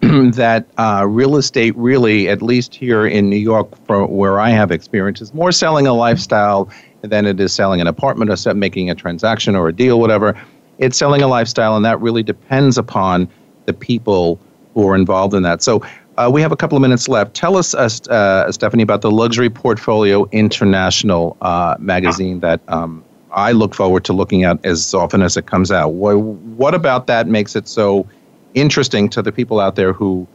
[0.32, 5.20] that uh, real estate really, at least here in New York, where I have experience,
[5.20, 6.70] is more selling a lifestyle
[7.02, 10.34] than it is selling an apartment or making a transaction or a deal, whatever
[10.78, 13.28] it's selling a lifestyle, and that really depends upon
[13.66, 14.38] the people
[14.74, 15.62] who are involved in that.
[15.62, 15.84] So
[16.16, 17.34] uh, we have a couple of minutes left.
[17.34, 23.52] Tell us, uh, uh, Stephanie, about the Luxury Portfolio International uh, magazine that um, I
[23.52, 25.92] look forward to looking at as often as it comes out.
[25.92, 28.06] What, what about that makes it so
[28.54, 30.26] interesting to the people out there who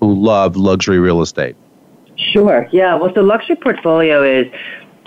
[0.00, 1.56] who love luxury real estate?
[2.16, 2.68] Sure.
[2.72, 2.94] Yeah.
[2.94, 4.46] Well, so luxury portfolio is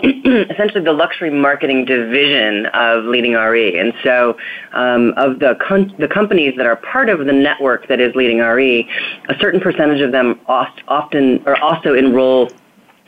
[0.00, 3.78] essentially the luxury marketing division of Leading RE.
[3.78, 4.36] And so,
[4.72, 8.38] um, of the con- the companies that are part of the network that is Leading
[8.38, 8.88] RE,
[9.28, 12.50] a certain percentage of them often or also enroll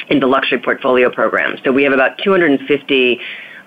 [0.09, 1.57] in the luxury portfolio program.
[1.65, 3.21] So we have about 250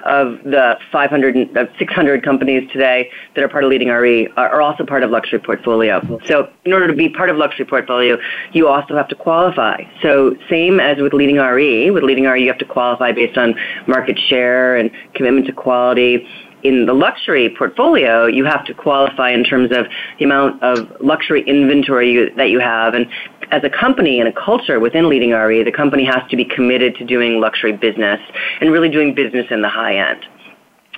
[0.06, 4.62] of the 500, uh, 600 companies today that are part of Leading RE are, are
[4.62, 6.02] also part of Luxury Portfolio.
[6.26, 8.18] So in order to be part of Luxury Portfolio,
[8.52, 9.84] you also have to qualify.
[10.02, 13.56] So same as with Leading RE, with Leading RE you have to qualify based on
[13.88, 16.28] market share and commitment to quality
[16.64, 19.86] in the luxury portfolio, you have to qualify in terms of
[20.18, 22.94] the amount of luxury inventory you, that you have.
[22.94, 23.06] And
[23.52, 26.96] as a company and a culture within Leading RE, the company has to be committed
[26.96, 28.20] to doing luxury business
[28.62, 30.26] and really doing business in the high end.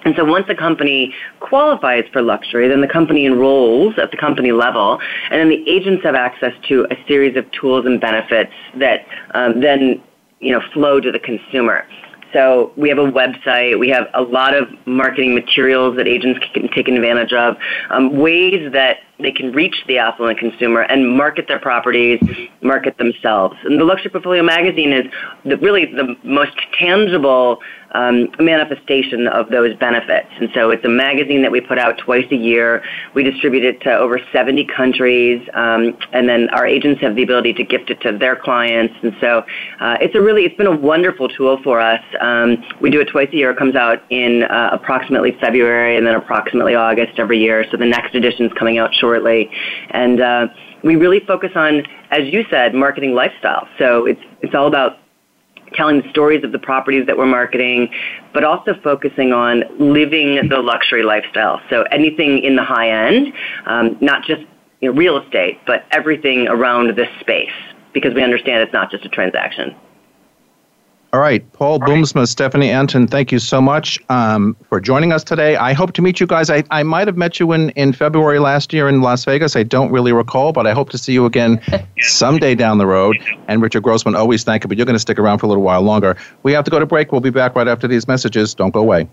[0.05, 4.51] And so once a company qualifies for luxury, then the company enrolls at the company
[4.51, 4.99] level,
[5.31, 9.61] and then the agents have access to a series of tools and benefits that um,
[9.61, 10.01] then
[10.39, 11.87] you know flow to the consumer.
[12.33, 13.79] So we have a website.
[13.79, 17.57] We have a lot of marketing materials that agents can take advantage of,
[17.89, 22.19] um, ways that they can reach the affluent consumer and market their properties,
[22.61, 23.55] market themselves.
[23.63, 25.05] And the Luxury Portfolio magazine is
[25.45, 27.59] the, really the most tangible
[27.95, 30.27] um, manifestation of those benefits.
[30.39, 32.83] And so it's a magazine that we put out twice a year.
[33.13, 37.53] We distribute it to over 70 countries, um, and then our agents have the ability
[37.53, 38.93] to gift it to their clients.
[39.01, 39.43] And so
[39.79, 42.01] uh, it's a really, it's been a wonderful tool for us.
[42.19, 43.51] Um, we do it twice a year.
[43.51, 47.65] It comes out in uh, approximately February and then approximately August every year.
[47.71, 49.49] So the next edition is coming out shortly,
[49.91, 50.47] and uh,
[50.83, 53.67] we really focus on, as you said, marketing lifestyle.
[53.79, 54.97] So it's it's all about
[55.75, 57.89] telling the stories of the properties that we're marketing,
[58.33, 61.61] but also focusing on living the luxury lifestyle.
[61.69, 63.33] So anything in the high end,
[63.65, 64.41] um, not just
[64.81, 67.49] you know, real estate, but everything around this space,
[67.93, 69.75] because we understand it's not just a transaction.
[71.15, 75.55] All right, Paul Boomsma, Stephanie Anton, thank you so much um, for joining us today.
[75.55, 76.49] I hope to meet you guys.
[76.49, 79.55] I, I might have met you in, in February last year in Las Vegas.
[79.55, 81.61] I don't really recall, but I hope to see you again
[82.01, 83.15] someday down the road.
[83.47, 85.63] And Richard Grossman, always thank you, but you're going to stick around for a little
[85.63, 86.17] while longer.
[86.43, 87.13] We have to go to break.
[87.13, 88.53] We'll be back right after these messages.
[88.53, 89.07] Don't go away.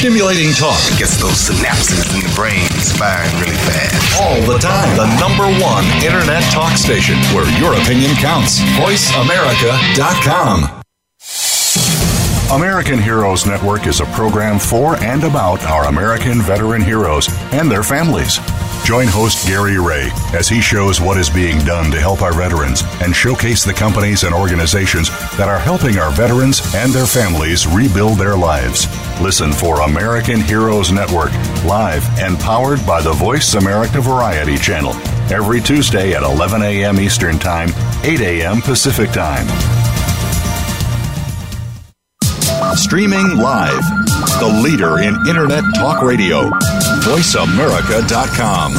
[0.00, 4.18] Stimulating talk gets those synapses in the brain firing really fast.
[4.18, 4.96] All the time.
[4.96, 8.60] The number one internet talk station where your opinion counts.
[8.80, 10.80] VoiceAmerica.com.
[12.50, 17.82] American Heroes Network is a program for and about our American veteran heroes and their
[17.82, 18.38] families.
[18.90, 22.82] Join host Gary Ray as he shows what is being done to help our veterans
[23.00, 28.18] and showcase the companies and organizations that are helping our veterans and their families rebuild
[28.18, 28.88] their lives.
[29.20, 31.30] Listen for American Heroes Network,
[31.64, 34.94] live and powered by the Voice America Variety Channel,
[35.32, 36.98] every Tuesday at 11 a.m.
[36.98, 37.68] Eastern Time,
[38.02, 38.60] 8 a.m.
[38.60, 39.46] Pacific Time.
[42.74, 43.84] Streaming live,
[44.40, 46.50] the leader in Internet Talk Radio,
[47.00, 48.74] VoiceAmerica.com.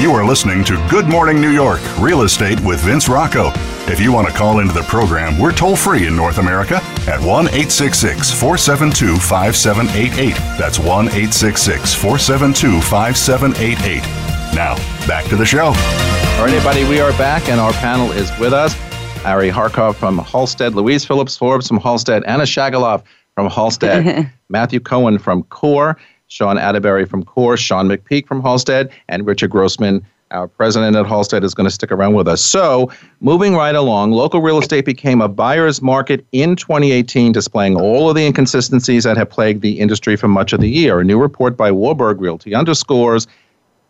[0.00, 3.50] You are listening to Good Morning New York Real Estate with Vince Rocco.
[3.90, 7.20] If you want to call into the program, we're toll free in North America at
[7.20, 10.34] 1 866 472 5788.
[10.58, 14.02] That's 1 866 472 5788.
[14.54, 15.66] Now, back to the show.
[15.66, 18.74] All right, everybody, we are back, and our panel is with us.
[19.26, 23.02] Ari Harkov from Halstead, Louise Phillips Forbes from Halstead, Anna Shagaloff
[23.34, 29.26] from Halstead, Matthew Cohen from CORE, Sean Atterbury from CORE, Sean McPeak from Halstead, and
[29.26, 32.40] Richard Grossman our president at Halstead is going to stick around with us.
[32.40, 38.08] So, moving right along, local real estate became a buyer's market in 2018, displaying all
[38.08, 41.00] of the inconsistencies that have plagued the industry for much of the year.
[41.00, 43.26] A new report by Warburg Realty underscores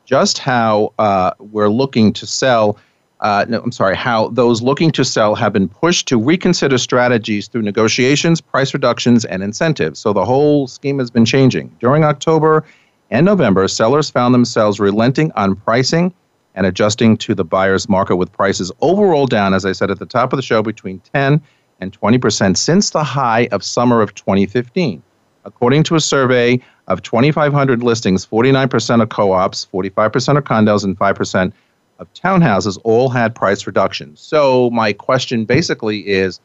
[0.05, 2.79] just how uh, we're looking to sell.
[3.21, 7.49] Uh, no, I'm sorry, how those looking to sell have been pushed to reconsider strategies
[7.49, 9.99] through negotiations, price reductions, and incentives.
[9.99, 11.75] So the whole scheme has been changing.
[11.81, 12.65] During October
[13.11, 16.13] and November, sellers found themselves relenting on pricing
[16.55, 20.07] and adjusting to the buyer's market with prices overall down, as I said at the
[20.07, 21.41] top of the show, between 10
[21.81, 25.03] and 20% since the high of summer of 2015.
[25.45, 30.99] According to a survey of 2,500 listings, 49% of co ops, 45% of condos, and
[30.99, 31.53] 5%
[31.99, 34.21] of townhouses all had price reductions.
[34.21, 36.41] So, my question basically is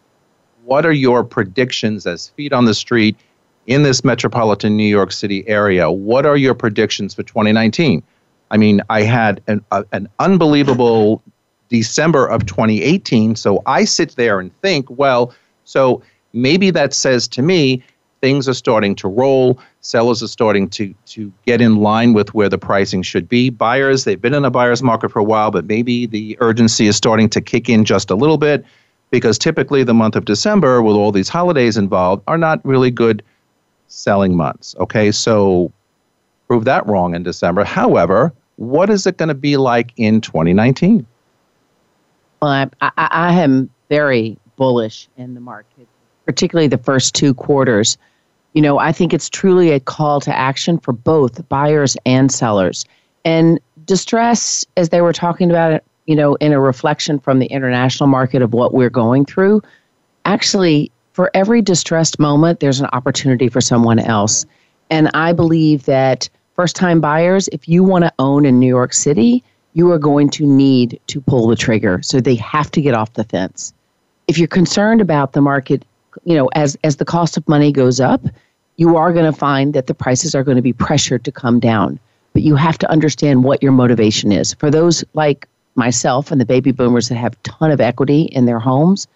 [0.64, 3.16] what are your predictions as feet on the street
[3.68, 5.92] in this metropolitan New York City area?
[5.92, 8.04] What are your predictions for 2019?
[8.52, 11.24] I mean, I had an, an unbelievable
[11.70, 13.36] December of 2018.
[13.38, 15.34] So I sit there and think, well,
[15.64, 17.82] so maybe that says to me
[18.22, 19.60] things are starting to roll.
[19.82, 23.50] Sellers are starting to to get in line with where the pricing should be.
[23.50, 26.96] Buyers, they've been in a buyer's market for a while, but maybe the urgency is
[26.96, 28.64] starting to kick in just a little bit
[29.10, 33.24] because typically the month of December, with all these holidays involved, are not really good
[33.88, 34.76] selling months.
[34.80, 35.72] Okay, so
[36.48, 37.64] prove that wrong in December.
[37.64, 41.06] However, what is it going to be like in 2019?
[42.42, 45.88] Well, I, I, I am very bullish in the market,
[46.26, 47.98] particularly the first two quarters.
[48.54, 52.86] You know, I think it's truly a call to action for both buyers and sellers.
[53.24, 57.46] And distress, as they were talking about it, you know, in a reflection from the
[57.48, 59.62] international market of what we're going through,
[60.26, 64.46] actually, for every distressed moment, there's an opportunity for someone else.
[64.90, 68.94] And I believe that first time buyers, if you want to own in New York
[68.94, 72.02] City, you are going to need to pull the trigger.
[72.02, 73.74] So they have to get off the fence.
[74.28, 75.86] If you're concerned about the market,
[76.24, 78.26] you know, as as the cost of money goes up,
[78.78, 81.60] you are going to find that the prices are going to be pressured to come
[81.60, 82.00] down.
[82.34, 84.54] But you have to understand what your motivation is.
[84.54, 88.60] For those like myself and the baby boomers that have ton of equity in their
[88.60, 89.08] homes,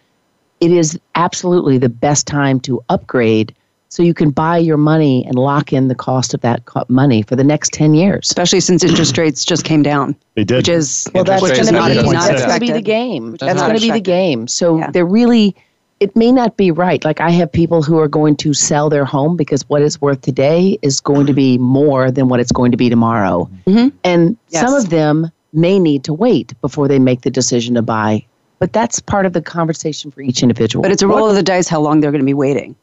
[0.59, 3.55] it is absolutely the best time to upgrade
[3.89, 7.35] so you can buy your money and lock in the cost of that money for
[7.35, 8.27] the next 10 years.
[8.27, 10.15] Especially since interest rates just came down.
[10.35, 10.57] They did.
[10.57, 13.37] Which is, well, that's going to be, that's going to be the game.
[13.37, 14.47] That's going to be the game.
[14.47, 14.91] So yeah.
[14.91, 15.55] they're really,
[15.99, 17.03] it may not be right.
[17.05, 20.21] Like I have people who are going to sell their home because what it's worth
[20.21, 23.49] today is going to be more than what it's going to be tomorrow.
[23.65, 23.95] Mm-hmm.
[24.03, 24.61] And yes.
[24.61, 28.25] some of them may need to wait before they make the decision to buy.
[28.59, 30.81] But that's part of the conversation for each individual.
[30.81, 32.75] But it's a roll of the dice how long they're going to be waiting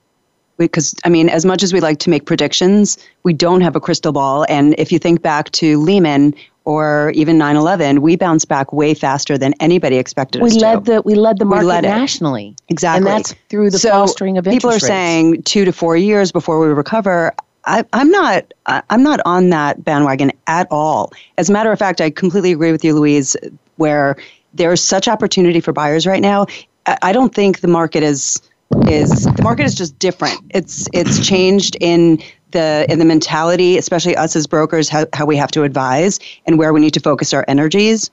[0.58, 3.80] because I mean, as much as we like to make predictions, we don't have a
[3.80, 4.46] crystal ball.
[4.48, 9.36] And if you think back to Lehman or even 9/11, we bounced back way faster
[9.36, 10.92] than anybody expected we us led to.
[10.92, 12.56] The, we led the market led nationally.
[12.68, 14.60] Exactly, and that's through the so fostering of interest.
[14.60, 14.86] people are rates.
[14.86, 17.32] saying two to four years before we recover.
[17.64, 18.52] I, I'm not.
[18.66, 21.12] I'm not on that bandwagon at all.
[21.38, 23.36] As a matter of fact, I completely agree with you, Louise.
[23.76, 24.16] Where
[24.54, 26.46] there's such opportunity for buyers right now,
[26.86, 28.40] I don't think the market is
[28.88, 30.40] is the market is just different.
[30.50, 35.36] It's it's changed in the in the mentality, especially us as brokers, how, how we
[35.36, 38.10] have to advise and where we need to focus our energies.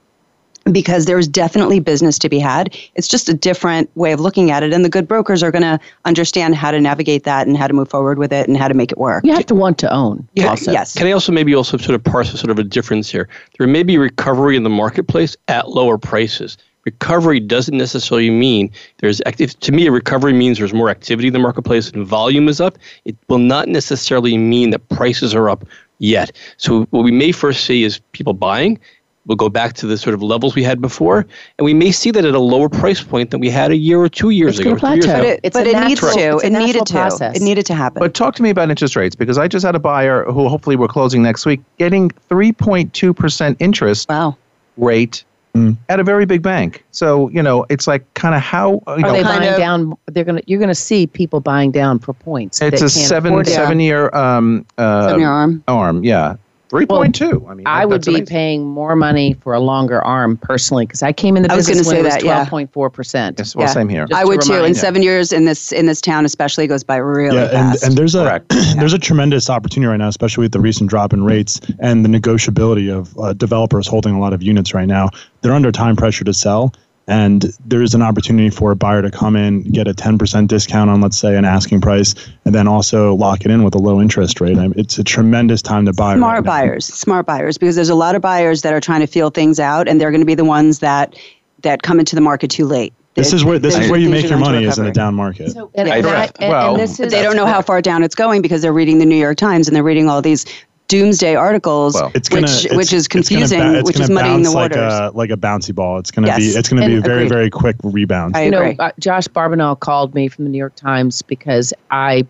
[0.70, 2.78] Because there's definitely business to be had.
[2.94, 4.74] It's just a different way of looking at it.
[4.74, 7.74] And the good brokers are going to understand how to navigate that and how to
[7.74, 9.24] move forward with it and how to make it work.
[9.24, 10.28] You have to want to own.
[10.34, 10.96] Yeah, yes.
[10.96, 13.30] Can I also maybe also sort of parse a sort of a difference here?
[13.58, 16.58] There may be recovery in the marketplace at lower prices
[16.90, 21.34] recovery doesn't necessarily mean there's active to me a recovery means there's more activity in
[21.34, 25.64] the marketplace and volume is up it will not necessarily mean that prices are up
[26.00, 28.80] yet so what we may first see is people buying
[29.28, 31.28] we'll go back to the sort of levels we had before
[31.60, 34.00] and we may see that at a lower price point than we had a year
[34.00, 34.72] or two years ago.
[34.72, 35.22] it's ago plateau.
[35.22, 37.38] Years but it, but it needs to it needed to process.
[37.38, 39.76] it needed to happen but talk to me about interest rates because i just had
[39.76, 44.36] a buyer who hopefully we're closing next week getting 3.2% interest wow
[44.78, 45.24] rate
[45.60, 45.78] Mm.
[45.90, 49.06] At a very big bank, so you know it's like kind of how uh, you
[49.06, 49.94] are know, they buying of, down?
[50.08, 52.62] They're gonna you're gonna see people buying down for points.
[52.62, 56.36] It's a seven seven year um uh, seven year arm arm yeah
[56.70, 57.48] Three point two.
[57.50, 58.26] I mean, I would be amazing.
[58.28, 61.78] paying more money for a longer arm personally because I came in the I business
[61.82, 63.40] gonna when say it was twelve point four percent.
[63.40, 63.74] Yes, well, Yeah.
[63.74, 64.06] same here.
[64.06, 64.52] Just I to would too.
[64.54, 64.80] remind In you.
[64.80, 67.84] seven years in this in this town, especially, goes by really yeah, and, fast.
[67.84, 68.40] and there's a
[68.78, 72.10] there's a tremendous opportunity right now, especially with the recent drop in rates and the
[72.10, 75.10] negotiability of uh, developers holding a lot of units right now.
[75.42, 76.74] They're under time pressure to sell,
[77.10, 81.02] and there's an opportunity for a buyer to come in, get a 10% discount on,
[81.02, 82.14] let's say, an asking price,
[82.46, 84.58] and then also lock it in with a low interest rate.
[84.58, 86.16] I mean, it's a tremendous time to buy.
[86.16, 89.08] Smart right buyers, smart buyers, because there's a lot of buyers that are trying to
[89.08, 91.18] feel things out, and they're going to be the ones that
[91.64, 92.94] that come into the market too late.
[93.16, 95.52] This is where this is where you make your money is in a down market.
[95.52, 98.04] So, and, and, I, and, well, and this is, they don't know how far down
[98.04, 100.46] it's going because they're reading the New York Times and they're reading all these
[100.90, 104.52] doomsday articles, well, it's gonna, which, it's, which is confusing, ba- which is muddying the
[104.52, 104.78] waters.
[104.78, 106.00] Like a, like a bouncy ball.
[106.00, 106.40] It's going to yes.
[106.40, 108.36] be it's going to be a very, very quick rebound.
[108.36, 112.28] I you know, uh, Josh Barbanel called me from the New York Times because I,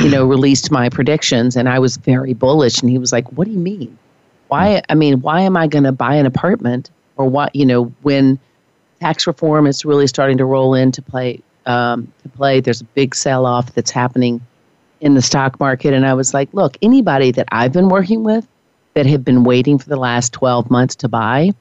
[0.00, 2.80] you know, released my predictions and I was very bullish.
[2.80, 3.98] And he was like, what do you mean?
[4.48, 7.84] Why, I mean, why am I going to buy an apartment or what, you know,
[8.02, 8.38] when
[9.00, 13.14] tax reform is really starting to roll into play, um, to play, there's a big
[13.14, 14.40] sell off that's happening
[15.04, 15.92] in the stock market.
[15.92, 18.48] And I was like, look, anybody that I've been working with
[18.94, 21.52] that have been waiting for the last 12 months to buy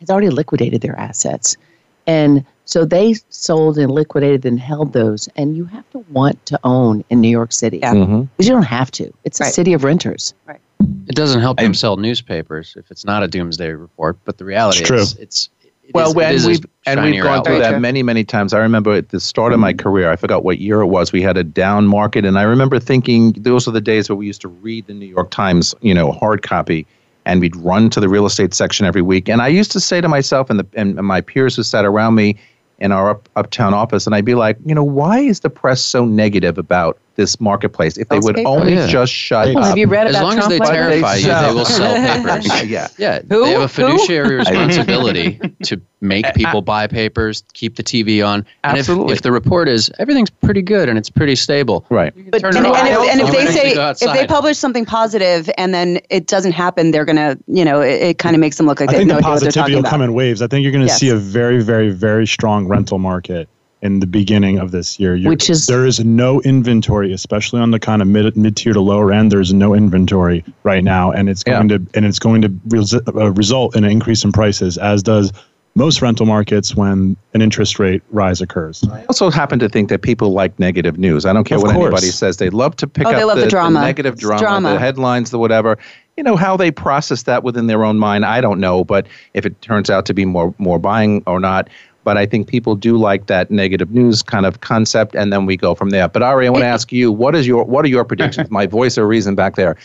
[0.00, 1.58] has already liquidated their assets.
[2.06, 5.28] And so they sold and liquidated and held those.
[5.36, 7.78] And you have to want to own in New York City.
[7.78, 7.92] Yeah.
[7.92, 8.22] Mm-hmm.
[8.22, 9.12] Because you don't have to.
[9.24, 9.50] It's right.
[9.50, 10.32] a city of renters.
[10.46, 10.60] Right.
[11.06, 14.80] It doesn't help them sell newspapers if it's not a doomsday report, but the reality
[14.80, 15.48] it's is it's
[15.92, 18.54] well, is, when we've and we've gone through that many, many times.
[18.54, 19.82] I remember at the start of my mm-hmm.
[19.82, 21.12] career, I forgot what year it was.
[21.12, 24.26] We had a down market, and I remember thinking those are the days where we
[24.26, 26.86] used to read the New York Times, you know, hard copy,
[27.26, 29.28] and we'd run to the real estate section every week.
[29.28, 32.14] And I used to say to myself and the and my peers who sat around
[32.14, 32.38] me
[32.78, 35.82] in our up, uptown office, and I'd be like, you know, why is the press
[35.82, 37.96] so negative about this marketplace.
[37.96, 38.86] If they would only oh, yeah.
[38.86, 39.64] just shut well, up.
[39.64, 41.94] Have you read as about long Trump as they terrify you, they will sell
[42.24, 42.68] papers.
[42.70, 43.20] yeah, yeah.
[43.28, 43.44] Who?
[43.44, 48.46] They have a fiduciary responsibility to make people buy papers, keep the TV on.
[48.62, 49.12] And Absolutely.
[49.12, 52.12] If, if the report is everything's pretty good and it's pretty stable, right?
[52.30, 56.00] But and, and, if, and if they say if they publish something positive and then
[56.10, 58.90] it doesn't happen, they're gonna, you know, it, it kind of makes them look like
[58.90, 60.42] I they think know the positivity will come in waves.
[60.42, 61.00] I think you're going to yes.
[61.00, 63.48] see a very, very, very strong rental market
[63.84, 65.14] in the beginning of this year.
[65.14, 68.72] You're, Which is there is no inventory, especially on the kind of mid mid tier
[68.72, 69.30] to lower end.
[69.30, 71.78] There's no inventory right now, and it's going yeah.
[71.78, 75.32] to and it's going to res- uh, result in an increase in prices, as does
[75.76, 78.84] most rental markets when an interest rate rise occurs.
[78.90, 81.26] I also happen to think that people like negative news.
[81.26, 81.86] I don't care of what course.
[81.86, 82.36] anybody says.
[82.36, 83.80] They love to pick oh, up the, the, drama.
[83.80, 85.76] the negative drama, drama, the headlines, the whatever.
[86.16, 88.24] You know how they process that within their own mind.
[88.24, 91.68] I don't know, but if it turns out to be more more buying or not,
[92.04, 95.56] but I think people do like that negative news kind of concept, and then we
[95.56, 96.08] go from there.
[96.08, 98.50] But Ari, I want to ask you, what is your what are your predictions?
[98.50, 99.76] My voice of reason back there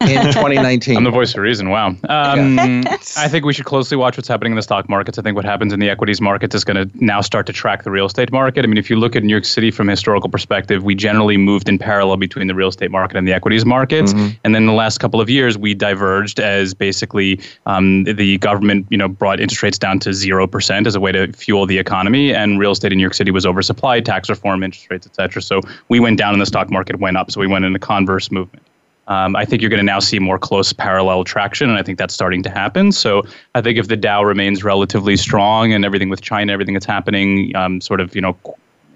[0.00, 0.96] in 2019.
[0.96, 1.70] I'm the voice of reason.
[1.70, 1.88] Wow.
[2.08, 5.18] Um, I think we should closely watch what's happening in the stock markets.
[5.18, 7.84] I think what happens in the equities markets is going to now start to track
[7.84, 8.64] the real estate market.
[8.64, 11.36] I mean, if you look at New York City from a historical perspective, we generally
[11.36, 14.12] moved in parallel between the real estate market and the equities markets.
[14.12, 14.36] Mm-hmm.
[14.44, 18.86] And then in the last couple of years, we diverged as basically um, the government,
[18.90, 21.78] you know, brought interest rates down to zero percent as a way to fuel the
[21.78, 25.14] economy, and real estate in New York City was oversupplied, tax reform, interest rates, et
[25.14, 25.42] cetera.
[25.42, 27.30] So we went down, and the stock market went up.
[27.30, 28.62] So we went in a converse movement.
[29.08, 31.98] Um, I think you're going to now see more close parallel traction, and I think
[31.98, 32.92] that's starting to happen.
[32.92, 33.22] So
[33.54, 37.54] I think if the Dow remains relatively strong and everything with China, everything that's happening,
[37.54, 38.36] um, sort of, you know,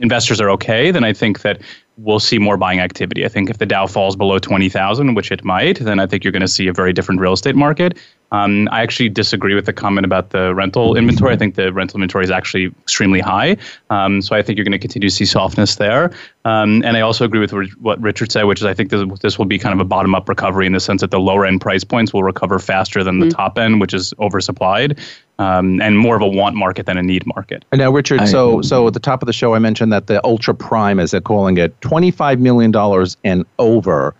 [0.01, 1.61] investors are okay, then I think that
[1.99, 3.25] we'll see more buying activity.
[3.25, 6.33] I think if the Dow falls below 20,000, which it might, then I think you're
[6.33, 7.99] going to see a very different real estate market.
[8.31, 11.33] Um, I actually disagree with the comment about the rental inventory.
[11.33, 13.57] I think the rental inventory is actually extremely high.
[13.91, 16.13] Um, so I think you're going to continue to see softness there.
[16.45, 19.39] Um, and I also agree with what Richard said, which is I think this, this
[19.39, 21.61] will be kind of a bottom up recovery in the sense that the lower end
[21.63, 23.31] price points will recover faster than mm-hmm.
[23.31, 24.99] the top end, which is oversupplied.
[25.41, 27.65] Um, and more of a want market than a need market.
[27.71, 30.25] And now, Richard, so so at the top of the show, I mentioned that the
[30.25, 32.75] ultra prime, as they're calling it, $25 million
[33.23, 34.17] and over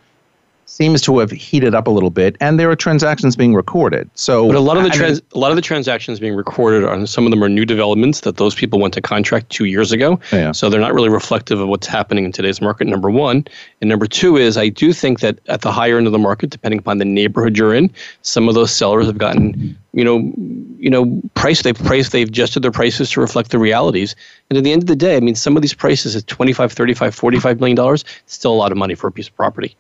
[0.69, 4.09] seems to have heated up a little bit, and there are transactions being recorded.
[4.15, 6.85] So, but a lot of the trans- mean, a lot of the transactions being recorded
[6.85, 9.93] are some of them are new developments that those people went to contract two years
[9.93, 10.21] ago.
[10.31, 10.53] Yeah.
[10.53, 12.87] So they're not really reflective of what's happening in today's market.
[12.87, 13.47] Number one,
[13.81, 16.51] and number two is I do think that at the higher end of the market,
[16.51, 17.91] depending upon the neighborhood you're in,
[18.21, 20.33] some of those sellers have gotten you know,
[20.79, 24.15] you know, price they've priced they've adjusted their prices to reflect the realities.
[24.51, 26.73] And at the end of the day, I mean, some of these prices at 25,
[26.73, 29.75] 35, 45 million dollars, still a lot of money for a piece of property.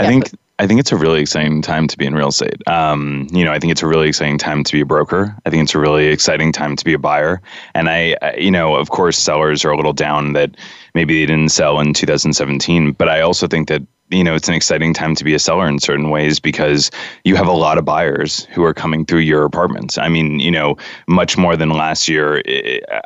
[0.00, 0.30] I think
[0.60, 2.60] I think it's a really exciting time to be in real estate.
[2.68, 5.34] Um, you know, I think it's a really exciting time to be a broker.
[5.46, 7.40] I think it's a really exciting time to be a buyer.
[7.74, 10.54] And I, I, you know, of course, sellers are a little down that
[10.94, 14.54] maybe they didn't sell in 2017, but I also think that you know it's an
[14.54, 16.90] exciting time to be a seller in certain ways because
[17.24, 19.96] you have a lot of buyers who are coming through your apartments.
[19.96, 20.76] I mean, you know,
[21.06, 22.42] much more than last year.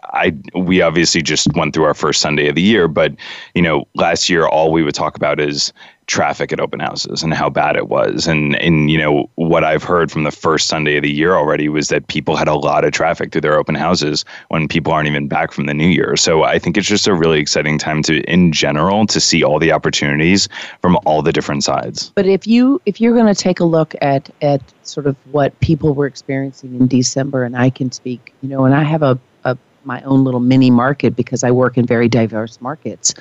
[0.05, 3.15] I we obviously just went through our first Sunday of the year, but
[3.55, 5.73] you know, last year all we would talk about is
[6.07, 8.27] traffic at open houses and how bad it was.
[8.27, 11.69] And and you know what I've heard from the first Sunday of the year already
[11.69, 15.09] was that people had a lot of traffic through their open houses when people aren't
[15.09, 16.17] even back from the new year.
[16.17, 19.59] So I think it's just a really exciting time to in general to see all
[19.59, 20.49] the opportunities
[20.81, 22.13] from all the different sides.
[22.15, 25.59] But if you if you're going to take a look at at sort of what
[25.61, 29.19] people were experiencing in December and I can speak, you know, and I have a,
[29.45, 33.15] a my own little mini market because I work in very diverse markets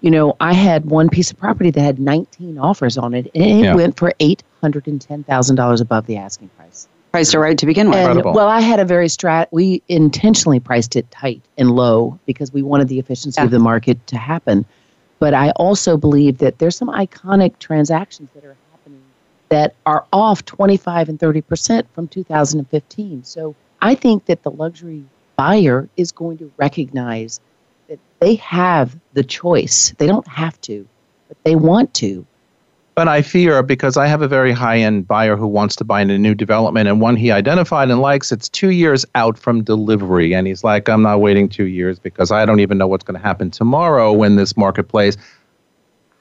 [0.00, 3.44] you know, I had one piece of property that had 19 offers on it, and
[3.44, 3.74] it yeah.
[3.74, 6.88] went for $810,000 above the asking price.
[7.12, 7.98] Priced it right to begin with.
[7.98, 9.48] And, well, I had a very strat.
[9.50, 13.44] We intentionally priced it tight and low because we wanted the efficiency yeah.
[13.44, 14.64] of the market to happen.
[15.18, 19.02] But I also believe that there's some iconic transactions that are happening
[19.48, 23.24] that are off 25 and 30 percent from 2015.
[23.24, 25.04] So I think that the luxury
[25.36, 27.40] buyer is going to recognize
[27.90, 29.92] that they have the choice.
[29.98, 30.86] They don't have to,
[31.28, 32.24] but they want to.
[32.94, 36.00] But I fear because I have a very high end buyer who wants to buy
[36.00, 39.64] in a new development and one he identified and likes, it's two years out from
[39.64, 40.34] delivery.
[40.34, 43.18] And he's like, I'm not waiting two years because I don't even know what's going
[43.18, 45.16] to happen tomorrow when this marketplace.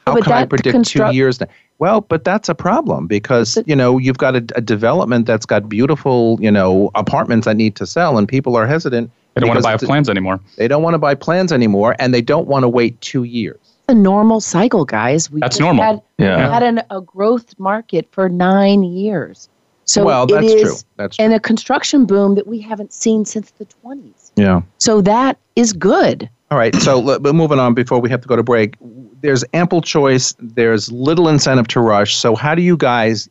[0.07, 1.47] How but can I predict construct- two years now?
[1.77, 5.69] Well, but that's a problem because you know you've got a, a, development that's got
[5.69, 9.59] beautiful you know apartments that need to sell, and people are hesitant they don't want
[9.59, 10.39] to buy plans anymore.
[10.57, 13.57] They don't want to buy plans anymore, and they don't want to wait two years.
[13.87, 15.31] A normal cycle, guys.
[15.31, 15.83] We That's normal.
[15.83, 16.51] Had, yeah.
[16.51, 19.49] had an, a growth market for nine years.
[19.85, 20.89] So well, that's it is true.
[20.97, 21.25] That's true.
[21.25, 24.31] And a construction boom that we haven't seen since the 20s.
[24.35, 24.61] Yeah.
[24.77, 26.29] So that is good.
[26.51, 26.75] All right.
[26.75, 28.75] So but moving on before we have to go to break.
[29.21, 30.35] There's ample choice.
[30.39, 32.15] There's little incentive to rush.
[32.15, 33.27] So how do you guys,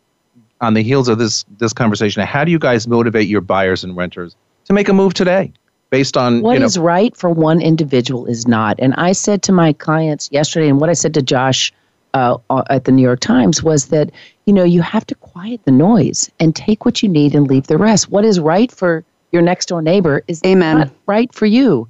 [0.61, 3.97] on the heels of this this conversation, how do you guys motivate your buyers and
[3.97, 4.35] renters
[4.65, 5.53] to make a move today?
[5.91, 8.77] Based on what you know, is right for one individual is not.
[8.79, 11.73] And I said to my clients yesterday, and what I said to Josh
[12.15, 14.11] uh, uh, at the New York Times was that
[14.47, 17.67] you know you have to quiet the noise and take what you need and leave
[17.67, 18.11] the rest.
[18.11, 20.79] What is right for your next door neighbor is Amen.
[20.79, 21.89] not right for you.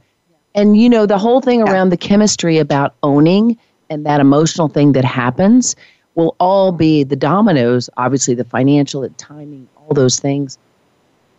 [0.55, 3.57] And you know the whole thing around the chemistry about owning
[3.90, 5.76] and that emotional thing that happens
[6.14, 7.88] will all be the dominoes.
[7.96, 10.59] Obviously, the financial, the timing, all those things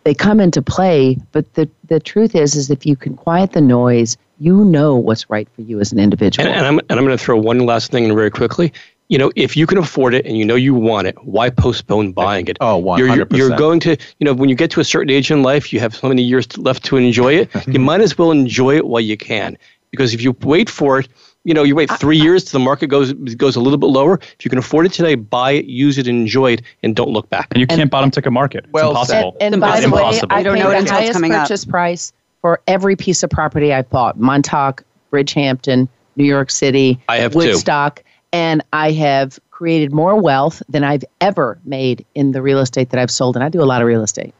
[0.04, 3.60] they come into play but the, the truth is is if you can quiet the
[3.60, 6.48] noise you know what's right for you as an individual.
[6.48, 8.72] And, and i'm, and I'm going to throw one last thing in very quickly.
[9.08, 12.12] You know if you can afford it and you know you want it why postpone
[12.12, 12.56] buying it?
[12.60, 12.98] Oh 100%.
[12.98, 15.72] You're, you're going to you know when you get to a certain age in life
[15.72, 18.86] you have so many years left to enjoy it you might as well enjoy it
[18.86, 19.58] while you can.
[19.90, 21.08] Because if you wait for it
[21.44, 24.14] you know, you wait three years till the market goes goes a little bit lower.
[24.14, 27.30] If you can afford it today, buy it, use it, enjoy it, and don't look
[27.30, 27.48] back.
[27.52, 28.64] And you can't and, bottom tick a market.
[28.64, 29.36] It's well, impossible.
[29.40, 31.70] And, and by the way, I don't know the highest purchase up.
[31.70, 32.12] price
[32.42, 37.96] for every piece of property I bought: Montauk, Bridgehampton, New York City, I have Woodstock,
[37.96, 38.02] two.
[38.32, 43.00] and I have created more wealth than I've ever made in the real estate that
[43.00, 44.34] I've sold, and I do a lot of real estate.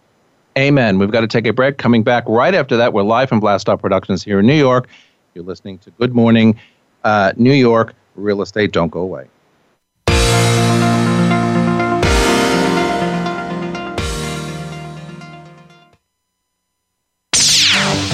[0.58, 0.98] Amen.
[0.98, 1.78] We've got to take a break.
[1.78, 4.88] Coming back right after that, we're live from Blast Off Productions here in New York.
[5.34, 6.58] You're listening to Good Morning
[7.04, 8.72] uh, New York real estate.
[8.72, 9.28] Don't go away.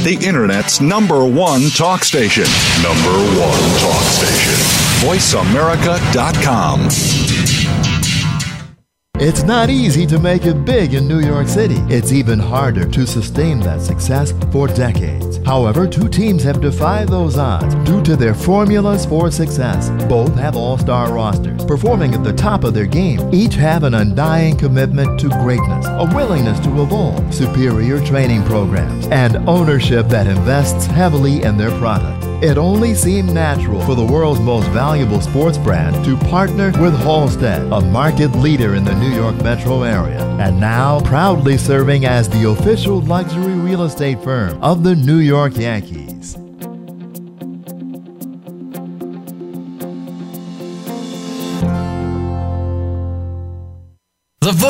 [0.06, 2.44] The Internet's number one talk station.
[2.80, 3.10] Number
[3.40, 4.54] one talk station.
[5.02, 7.55] VoiceAmerica.com.
[9.18, 11.78] It's not easy to make it big in New York City.
[11.88, 15.38] It's even harder to sustain that success for decades.
[15.38, 19.88] However, two teams have defied those odds due to their formulas for success.
[20.06, 23.20] Both have all star rosters, performing at the top of their game.
[23.32, 29.36] Each have an undying commitment to greatness, a willingness to evolve, superior training programs, and
[29.48, 32.25] ownership that invests heavily in their product.
[32.42, 37.62] It only seemed natural for the world's most valuable sports brand to partner with Halstead,
[37.72, 42.50] a market leader in the New York metro area, and now proudly serving as the
[42.50, 46.36] official luxury real estate firm of the New York Yankees.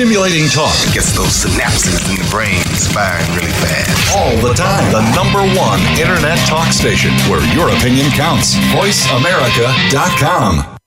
[0.00, 4.16] Stimulating talk gets those synapses in the brain firing really fast.
[4.16, 4.90] All the time.
[4.90, 8.54] The number one internet talk station where your opinion counts.
[8.72, 10.78] VoiceAmerica.com.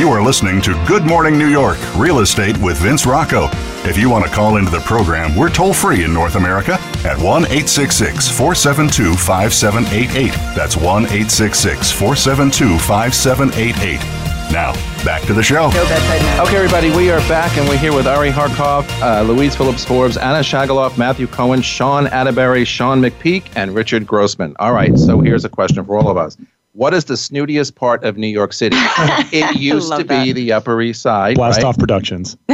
[0.00, 3.50] You are listening to Good Morning New York Real Estate with Vince Rocco.
[3.84, 7.18] If you want to call into the program, we're toll free in North America at
[7.18, 10.32] 1 866 472 5788.
[10.54, 14.26] That's 1 866 472 5788.
[14.52, 14.72] Now,
[15.04, 15.66] back to the show.
[15.66, 20.16] Okay, everybody, we are back and we're here with Ari Harkov, uh, Louise Phillips Forbes,
[20.16, 24.54] Anna Shagaloff, Matthew Cohen, Sean Atterbury, Sean McPeak, and Richard Grossman.
[24.60, 26.36] All right, so here's a question for all of us.
[26.76, 28.76] What is the snootiest part of New York City?
[29.32, 31.36] it used to be the Upper East Side.
[31.36, 31.64] Blast right?
[31.64, 32.36] off Productions.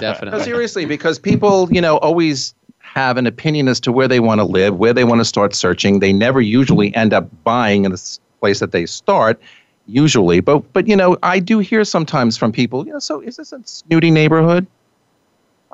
[0.00, 0.38] Definitely.
[0.38, 2.54] No, seriously, because people, you know, always
[2.94, 5.54] have an opinion as to where they want to live, where they want to start
[5.54, 6.00] searching.
[6.00, 9.40] They never usually end up buying in the place that they start,
[9.86, 10.40] usually.
[10.40, 13.52] But, but you know, I do hear sometimes from people, you know, so is this
[13.52, 14.66] a snooty neighborhood?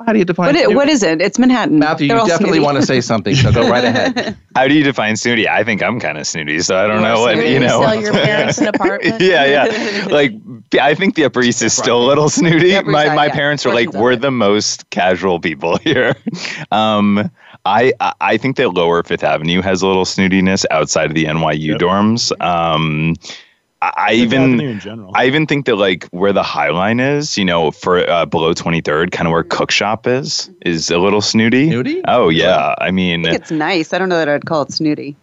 [0.05, 0.71] How do you define What, snooty?
[0.73, 1.21] it, what is it?
[1.21, 1.79] It's Manhattan.
[1.79, 2.65] Matthew, They're you definitely snooty.
[2.65, 4.37] want to say something, so go right ahead.
[4.55, 5.49] How do you define snooty?
[5.49, 7.81] I think I'm kind of snooty, so I don't know what you know.
[7.81, 9.19] Sell your parents an apartment?
[9.19, 10.07] yeah, yeah.
[10.11, 10.33] Like
[10.81, 12.73] I think the Upper East is still a little snooty.
[12.81, 13.33] My Side, my yeah.
[13.33, 14.21] parents are like, we're it.
[14.21, 16.15] the most casual people here.
[16.71, 17.31] Um,
[17.65, 21.25] I I- I think that Lower Fifth Avenue has a little snootiness outside of the
[21.25, 22.31] NYU dorms.
[22.41, 23.15] Um,
[23.95, 25.11] I, I even in general.
[25.15, 28.53] I even think that like where the High Line is, you know, for uh, below
[28.53, 31.67] 23rd, kind of where Cookshop is, is a little snooty.
[31.69, 32.01] Snooty?
[32.07, 33.93] Oh yeah, I mean, I think it's nice.
[33.93, 35.15] I don't know that I'd call it snooty.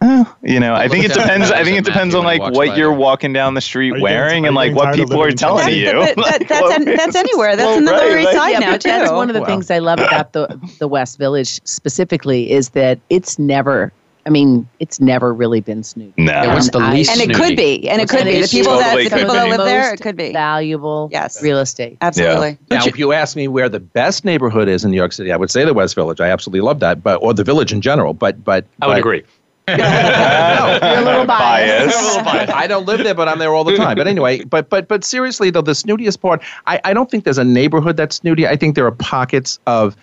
[0.43, 1.51] you know, I think it depends.
[1.51, 2.91] I think it depends on like what you're there.
[2.93, 5.31] walking down the street you wearing getting- and like what getting tired of people are
[5.31, 5.77] telling Texas?
[5.77, 5.91] you.
[5.93, 7.55] But, but that's, an, that's anywhere.
[7.55, 8.89] That's Well, in the Lower East like- Side yeah, now but too.
[8.89, 9.47] that's one of the Wow.
[9.47, 10.47] things I love about the
[10.79, 13.91] the West Village specifically is that it's never.
[14.27, 16.13] I mean, it's never really been snooty.
[16.23, 16.31] No.
[16.31, 18.33] Yeah, what's the And I- least and it could be, and it could And be.
[18.37, 19.49] The it's people that the could people that be.
[19.51, 20.31] live there, it could be.
[20.33, 21.41] valuable Yes.
[21.43, 21.97] real estate.
[22.01, 22.57] Absolutely.
[22.71, 25.37] Now, if you ask me where the best neighborhood is in New York City, I
[25.37, 26.19] would say the West Village.
[26.21, 28.13] I absolutely love that, but or the Village in general.
[28.13, 29.23] But but I would but- agree.
[29.67, 32.23] no, You're a little biased.
[32.23, 32.49] Bias.
[32.53, 33.97] I don't live there, but I'm there all the time.
[33.97, 37.37] But anyway, but but but seriously though, the snootiest part, I, I don't think there's
[37.39, 38.47] a neighborhood that's snooty.
[38.47, 39.95] I think there are pockets of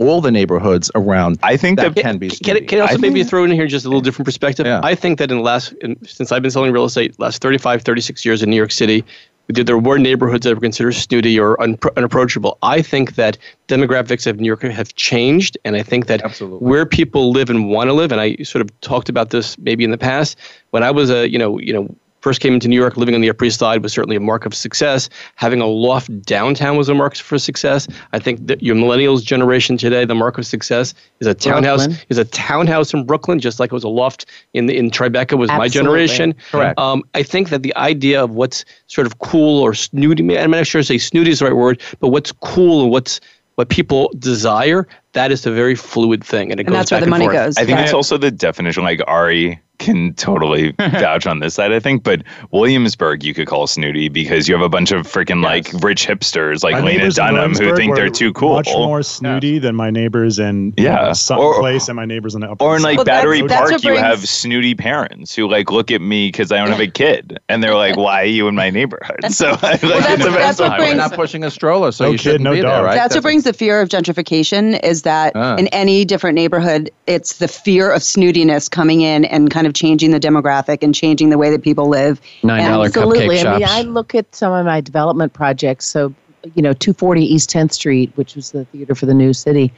[0.00, 2.66] all the neighborhoods around I think that that can be Can, snooty.
[2.66, 4.66] can I also I maybe throw in here just a little different perspective?
[4.66, 4.80] Yeah.
[4.82, 7.82] I think that in the last, in, since I've been selling real estate, last 35,
[7.82, 9.04] 36 years in New York City,
[9.48, 12.56] there were neighborhoods that were considered snooty or unpro- unapproachable.
[12.62, 13.36] I think that
[13.68, 16.66] demographics of New York have changed, and I think that Absolutely.
[16.66, 19.84] where people live and want to live, and I sort of talked about this maybe
[19.84, 20.38] in the past
[20.70, 23.20] when I was a you know you know first came into New York, living on
[23.20, 25.08] the Upper East Side was certainly a mark of success.
[25.36, 27.88] Having a loft downtown was a mark for success.
[28.12, 32.06] I think that your millennials generation today, the mark of success is a townhouse Brooklyn.
[32.08, 35.36] is a townhouse in Brooklyn, just like it was a loft in the, in Tribeca
[35.38, 36.34] was my generation.
[36.50, 36.78] Correct.
[36.78, 40.66] Um, I think that the idea of what's sort of cool or snooty, I'm not
[40.66, 43.20] sure to say snooty is the right word, but what's cool and what's
[43.56, 47.00] what people desire, that is a very fluid thing, and it And goes that's where
[47.00, 47.34] the and money forth.
[47.34, 47.56] goes.
[47.58, 47.84] I think Yeah.
[47.84, 48.84] it's also the definition.
[48.84, 52.04] Like Ari can totally vouch on this side, I think.
[52.04, 52.22] But
[52.52, 56.62] Williamsburg, you could call snooty because you have a bunch of freaking like rich hipsters
[56.62, 58.54] like My Lena Dunham who think they're too cool.
[58.54, 61.06] Much more snooty than my neighbors in Yeah.
[61.06, 61.12] yeah.
[61.12, 63.52] Sutton Or- Place and my neighbors on the Upper Or in like Well, Battery that's
[63.54, 66.68] Park, what you brings- have snooty parents who like look at me because I don't
[66.70, 70.18] have a kid, and they're like, "Why are you in my neighborhood?" So like, that's-
[70.18, 72.52] that's what on You're brings- not pushing a stroller, so No you kid, shouldn't no
[72.52, 72.94] be there, right?
[72.94, 75.56] That's what brings the fear of gentrification is that Ah.
[75.56, 80.10] in any different neighborhood, it's the fear of snootiness coming in and kind of changing
[80.10, 82.20] the demographic and changing the way that people live.
[82.42, 83.18] Nine dollar Absolutely.
[83.36, 83.72] cupcake I mean, shops.
[83.72, 85.86] I look at some of my development projects.
[85.86, 86.14] So,
[86.54, 89.72] you know, 240 East 10th Street, which was the theater for the new city,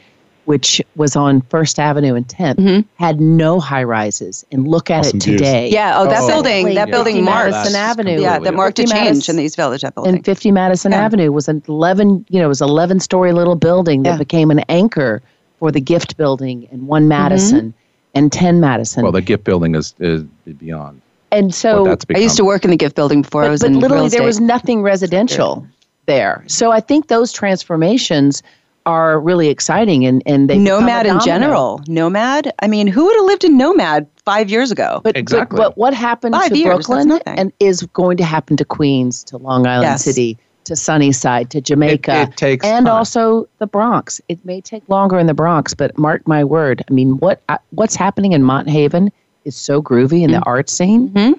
[0.44, 2.84] which was on First Avenue and 10th, Mhm.
[2.96, 4.44] had no high rises.
[4.50, 5.40] And look at Awesome it views.
[5.40, 5.68] today.
[5.70, 5.94] Yeah.
[5.96, 6.26] Oh, that Oh.
[6.26, 6.84] building, that Yeah.
[6.86, 7.50] building 50 marked.
[7.52, 8.20] Madison Avenue.
[8.20, 9.82] Yeah, that marked a change Madison- in the East Village.
[9.82, 10.14] That building.
[10.16, 11.04] And 50 Madison Yeah.
[11.04, 14.16] Avenue was an 11, you know, it was 11 story little building that Yeah.
[14.18, 15.22] became an anchor
[15.60, 17.72] for the gift building and one Madison
[18.14, 19.02] and 10 Madison.
[19.02, 20.22] Well, the gift building is, is
[20.58, 21.00] beyond
[21.32, 23.62] and what so that's I used to work in the gift building before I was
[23.62, 25.66] but in literally real there was nothing residential
[26.06, 26.44] there.
[26.46, 28.42] So I think those transformations
[28.84, 31.82] are really exciting and and they nomad in general.
[31.88, 32.52] Nomad?
[32.60, 35.00] I mean who would have lived in nomad five years ago?
[35.02, 38.56] But exactly but, but what happened five to years, brooklyn and is going to happen
[38.58, 40.04] to queens to long island yes.
[40.04, 42.94] city to sunnyside to jamaica it, it takes and time.
[42.94, 46.92] also the bronx it may take longer in the bronx but mark my word i
[46.92, 49.10] mean what uh, what's happening in Mott Haven
[49.44, 50.32] is so groovy in mm-hmm.
[50.32, 51.32] the art scene mm-hmm.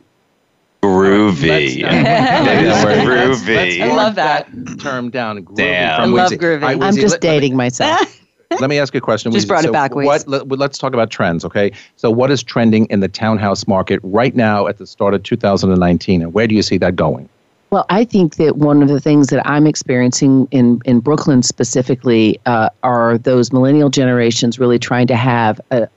[0.84, 1.82] Groovy.
[1.82, 3.80] groovy.
[3.80, 4.50] I love that.
[4.80, 5.46] term down.
[5.46, 6.02] Groovy Damn.
[6.02, 6.62] I love groovy.
[6.62, 8.20] Right, I'm just dating myself.
[8.60, 9.32] let me ask you a question.
[9.32, 9.96] Just brought so it back.
[9.96, 11.72] What, let, us talk about trends, okay?
[11.96, 16.22] So, what is trending in the townhouse market right now at the start of 2019,
[16.22, 17.30] and where do you see that going?
[17.74, 22.40] Well, I think that one of the things that I'm experiencing in, in Brooklyn specifically
[22.46, 25.88] uh, are those millennial generations really trying to have a,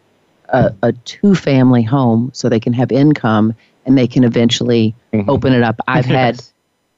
[0.48, 3.54] a, a two family home so they can have income
[3.84, 5.28] and they can eventually mm-hmm.
[5.28, 5.78] open it up.
[5.86, 6.42] I've had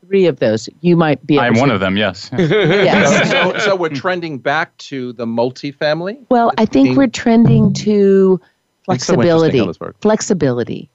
[0.07, 0.69] three of those.
[0.81, 1.41] You might be.
[1.41, 1.97] I'm one of them.
[1.97, 2.31] Yes.
[2.39, 3.33] yes.
[3.33, 6.25] So, so, we're trending back to the multifamily.
[6.29, 8.41] Well, I think we're trending to
[8.85, 9.59] flexibility.
[9.59, 10.89] So flexibility.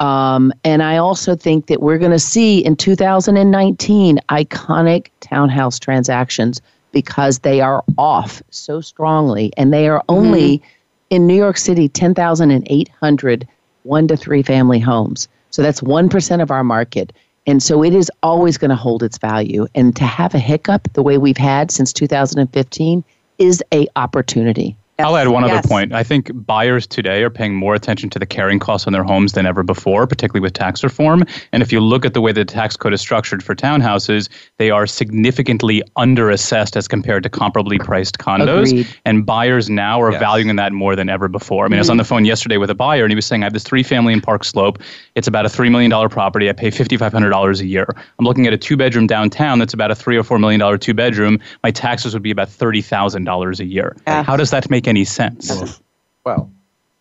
[0.00, 6.60] Um, and I also think that we're going to see in 2019 iconic townhouse transactions
[6.92, 10.66] because they are off so strongly, and they are only mm-hmm.
[11.10, 13.48] in New York City 10,800
[13.82, 15.28] one to three family homes.
[15.50, 17.12] So that's 1% of our market.
[17.46, 19.66] And so it is always going to hold its value.
[19.74, 23.02] And to have a hiccup the way we've had since 2015
[23.38, 24.76] is a opportunity.
[25.04, 25.58] I'll add one yes.
[25.58, 25.92] other point.
[25.92, 29.32] I think buyers today are paying more attention to the carrying costs on their homes
[29.32, 31.24] than ever before, particularly with tax reform.
[31.52, 34.28] And if you look at the way the tax code is structured for townhouses,
[34.58, 38.68] they are significantly underassessed as compared to comparably priced condos.
[38.68, 38.88] Agreed.
[39.04, 40.20] And buyers now are yes.
[40.20, 41.64] valuing that more than ever before.
[41.64, 41.78] I mean, mm-hmm.
[41.78, 43.52] I was on the phone yesterday with a buyer, and he was saying, I have
[43.52, 44.78] this three family in Park Slope.
[45.14, 46.48] It's about a $3 million property.
[46.48, 47.86] I pay $5,500 a year.
[48.18, 50.94] I'm looking at a two bedroom downtown that's about a three or $4 million two
[50.94, 51.38] bedroom.
[51.62, 53.96] My taxes would be about $30,000 a year.
[54.06, 55.80] Uh, How does that make any sense.
[56.24, 56.50] Well,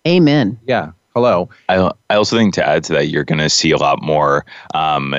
[0.08, 0.60] amen.
[0.66, 0.92] Yeah.
[1.16, 1.50] Hello.
[1.70, 4.46] I, I also think to add to that, you're going to see a lot more.
[4.74, 5.16] Um,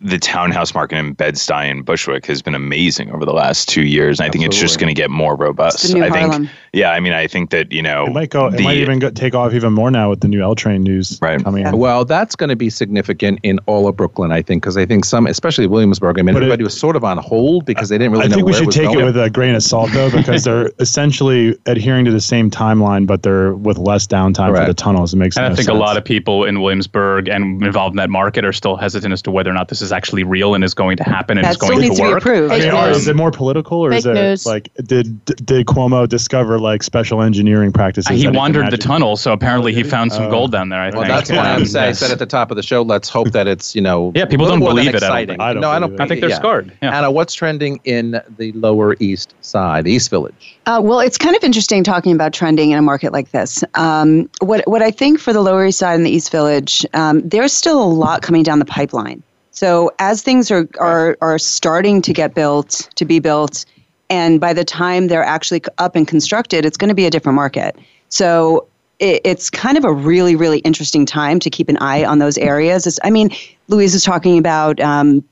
[0.00, 4.20] the townhouse market in Bed-Stuy and Bushwick has been amazing over the last two years,
[4.20, 5.94] and I think it's just going to get more robust.
[5.94, 6.50] I think, Harlem.
[6.74, 8.50] yeah, I mean, I think that you know, it might go.
[8.50, 10.82] The, it might even go, take off even more now with the new L train
[10.82, 11.42] news right.
[11.42, 11.72] coming yeah.
[11.72, 15.04] Well, that's going to be significant in all of Brooklyn, I think, because I think
[15.06, 16.18] some, especially Williamsburg.
[16.18, 18.26] I mean, but everybody it, was sort of on hold because they didn't really.
[18.26, 19.00] I think we should take going.
[19.00, 23.06] it with a grain of salt, though, because they're essentially adhering to the same timeline,
[23.06, 24.66] but they're with less downtime Correct.
[24.66, 25.14] for the tunnels.
[25.14, 25.29] It makes.
[25.36, 25.76] And no I think sense.
[25.76, 29.22] a lot of people in Williamsburg and involved in that market are still hesitant as
[29.22, 31.52] to whether or not this is actually real and is going to happen and that
[31.52, 32.24] is going to, to work.
[32.24, 32.52] Be approved.
[32.52, 34.46] I mean, um, is it more political or Fake is it news.
[34.46, 38.20] like did did Cuomo discover like special engineering practices?
[38.20, 40.80] He wandered the tunnel, so apparently he found some uh, gold down there.
[40.80, 41.08] I well, think.
[41.08, 41.90] that's why I'm saying.
[41.90, 44.12] I said at the top of the show, let's hope that it's you know.
[44.14, 45.02] yeah, people don't believe it.
[45.02, 46.00] I don't I don't no, I don't.
[46.00, 46.36] I think they're yeah.
[46.36, 46.72] scarred.
[46.82, 46.96] Yeah.
[46.96, 50.58] Anna, what's trending in the Lower East Side, the East Village?
[50.66, 53.64] Uh, well, it's kind of interesting talking about trending in a market like this.
[53.74, 57.20] Um, what what I think for the Lower East Side and the East Village, um,
[57.28, 59.22] there's still a lot coming down the pipeline.
[59.50, 63.64] So as things are are are starting to get built, to be built,
[64.08, 67.36] and by the time they're actually up and constructed, it's going to be a different
[67.36, 67.76] market.
[68.08, 68.66] So
[68.98, 72.38] it, it's kind of a really really interesting time to keep an eye on those
[72.38, 72.86] areas.
[72.86, 73.30] It's, I mean,
[73.68, 74.80] Louise is talking about.
[74.80, 75.24] Um,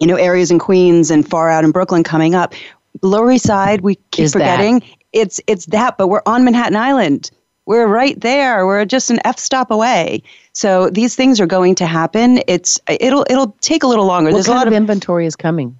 [0.00, 2.54] you know, areas in Queens and far out in Brooklyn coming up.
[3.02, 4.88] Lower East Side, we keep Is forgetting that?
[5.12, 7.30] it's it's that, but we're on Manhattan Island.
[7.66, 8.66] We're right there.
[8.66, 10.22] We're just an F stop away.
[10.52, 12.40] So these things are going to happen.
[12.48, 14.30] It's it'll it'll take a little longer.
[14.30, 15.78] What there's kind a lot of inventory is coming?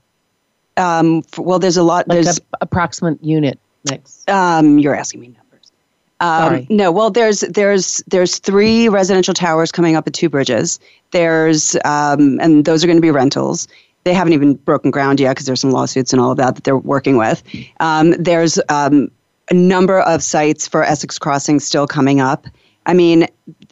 [0.76, 2.08] um, f- well, there's a lot.
[2.08, 3.58] Like there's a approximate unit
[3.90, 4.24] mix.
[4.28, 5.72] um, you're asking me numbers.
[6.20, 6.66] Um, Sorry.
[6.70, 10.78] No, well, there's there's there's three residential towers coming up at Two Bridges.
[11.10, 13.68] There's um, and those are going to be rentals.
[14.04, 16.64] They haven't even broken ground yet because there's some lawsuits and all of that that
[16.64, 17.42] they're working with.
[17.80, 19.10] Um, there's um,
[19.52, 22.46] a number of sites for Essex Crossing still coming up.
[22.86, 23.26] I mean,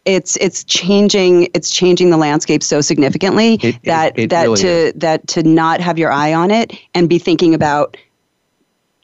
[0.05, 4.61] it's it's changing it's changing the landscape so significantly It- it- that it that really
[4.61, 4.93] to is.
[4.97, 7.97] that to not have your eye on it and be thinking about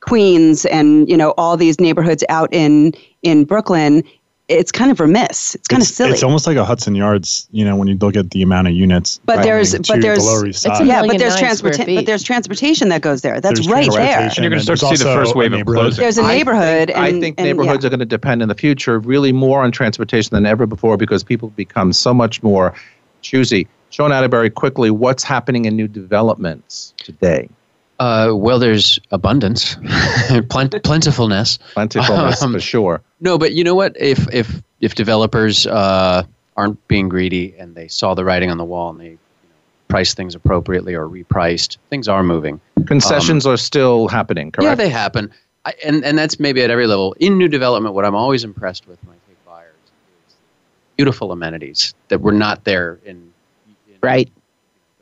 [0.03, 4.05] Queens and you know all these neighborhoods out in in Brooklyn,
[4.49, 5.57] it's kind of remiss.
[5.57, 6.13] It's kind it's, of silly.
[6.13, 8.75] It's almost like a Hudson Yards, you know, when you look at the amount of
[8.75, 9.21] units.
[9.25, 13.03] but there's but there's the It's yeah, but there's nine transportation but there's transportation that
[13.03, 13.41] goes there.
[13.41, 14.21] That's There's right there.
[14.21, 15.83] And you're gonna start to see the first wave of neighborhood.
[15.83, 16.03] closing.
[16.03, 16.89] There's a I neighborhood.
[16.89, 17.89] think, I think and, neighborhoods yeah.
[17.89, 21.25] are going to depend in the future really more on transportation than ever before because
[21.25, 22.75] people become so much more
[23.23, 23.67] choosy.
[23.91, 27.49] Sean Atterbury, quickly, what's happening in new developments today?
[27.99, 29.75] Uh, well, there's abundance,
[30.51, 31.59] Plen- plentifulness.
[31.75, 33.01] Plentifulness Um, for sure.
[33.21, 33.97] No, but you know what?
[33.99, 36.25] If if if developers uh,
[36.57, 39.57] aren't being greedy and they saw the writing on the wall and they you know,
[39.89, 42.61] price things appropriately or repriced, things are moving.
[42.87, 44.65] Concessions are still happening, correct?
[44.65, 45.33] Yeah, they happen.
[45.65, 47.95] I, and and that's maybe at every level in new development.
[47.95, 49.75] What I'm always impressed with when I take buyers
[50.29, 50.35] is
[50.97, 53.33] beautiful amenities that were not there in,
[53.89, 54.31] in right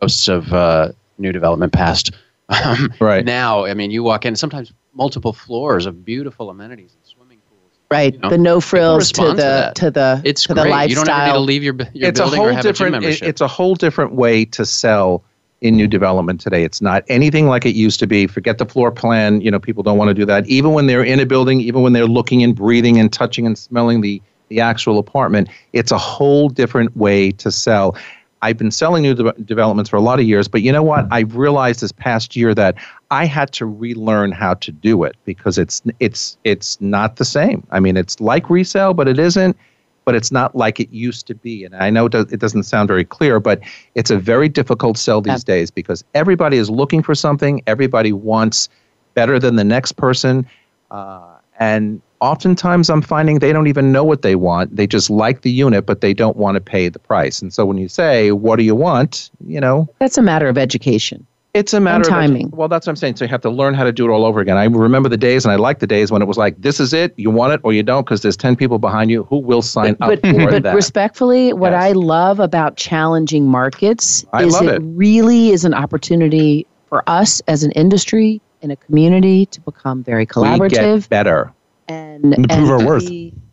[0.00, 2.12] most of uh, new development past.
[2.48, 7.04] Um, right now, I mean, you walk in sometimes multiple floors of beautiful amenities and
[7.04, 7.72] swimming pools.
[7.90, 10.64] Right, you know, the no frills to the to, to, the it's to great.
[10.64, 10.88] the lifestyle.
[10.88, 12.96] You don't ever need to leave your, your it's a building whole or have different.
[12.96, 13.28] a gym membership.
[13.28, 15.24] it's a whole different way to sell
[15.60, 16.62] in new development today.
[16.62, 18.26] It's not anything like it used to be.
[18.26, 19.40] Forget the floor plan.
[19.40, 20.46] You know, people don't want to do that.
[20.46, 23.58] Even when they're in a building, even when they're looking and breathing and touching and
[23.58, 27.96] smelling the the actual apartment, it's a whole different way to sell.
[28.44, 31.06] I've been selling new de- developments for a lot of years, but you know what?
[31.10, 32.74] I've realized this past year that
[33.10, 37.66] I had to relearn how to do it because it's it's it's not the same.
[37.70, 39.56] I mean, it's like resale, but it isn't.
[40.04, 41.64] But it's not like it used to be.
[41.64, 43.60] And I know it doesn't sound very clear, but
[43.94, 45.54] it's a very difficult sell these yeah.
[45.54, 47.62] days because everybody is looking for something.
[47.66, 48.68] Everybody wants
[49.14, 50.46] better than the next person,
[50.90, 54.74] uh, and oftentimes I'm finding they don't even know what they want.
[54.74, 57.42] They just like the unit, but they don't want to pay the price.
[57.42, 60.58] And so when you say, "What do you want?" you know, that's a matter of
[60.58, 61.26] education.
[61.52, 62.46] It's a matter timing.
[62.46, 63.14] Of, well, that's what I'm saying.
[63.14, 64.56] So you have to learn how to do it all over again.
[64.56, 66.92] I remember the days, and I like the days when it was like, "This is
[66.92, 67.14] it.
[67.16, 69.94] You want it or you don't," because there's ten people behind you who will sign
[70.00, 70.74] but, up for but that.
[70.74, 71.84] respectfully, what yes.
[71.84, 77.40] I love about challenging markets I is it, it really is an opportunity for us
[77.46, 80.68] as an industry in a community to become very collaborative, we
[81.00, 81.52] get better,
[81.86, 83.10] and, and to prove and our worth,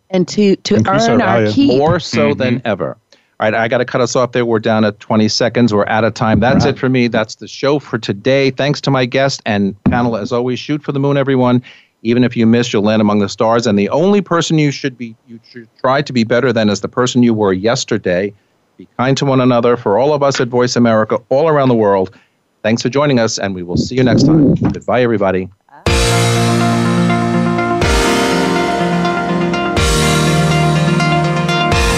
[0.10, 2.40] and to to Increase earn our, our keep more so Mm-hmm.
[2.40, 2.98] than ever.
[3.12, 4.46] All right, I got to cut us off there.
[4.46, 5.74] We're down at 20 seconds.
[5.74, 6.40] We're out of time.
[6.40, 6.76] That's Right.
[6.76, 7.08] it for me.
[7.08, 8.52] That's the show for today.
[8.52, 10.60] Thanks to my guest and panel, as always.
[10.60, 11.62] Shoot for the moon, everyone.
[12.04, 13.66] Even if you miss, you'll land among the stars.
[13.68, 16.82] And the only person you should be, you should try to be better than is
[16.82, 18.32] the person you were yesterday.
[18.78, 19.76] Be kind to one another.
[19.76, 22.16] For all of us at Voice America, all around the world.
[22.64, 24.54] Thanks for joining us, and we will see you next time.
[24.56, 25.50] Goodbye, everybody.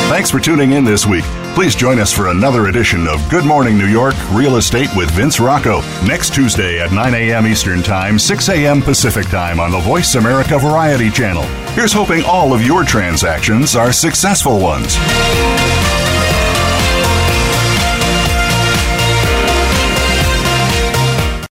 [0.09, 1.23] Thanks for tuning in this week.
[1.55, 5.39] Please join us for another edition of Good Morning New York Real Estate with Vince
[5.39, 7.47] Rocco next Tuesday at 9 a.m.
[7.47, 8.81] Eastern Time, 6 a.m.
[8.81, 11.43] Pacific Time on the Voice America Variety Channel.
[11.73, 14.97] Here's hoping all of your transactions are successful ones.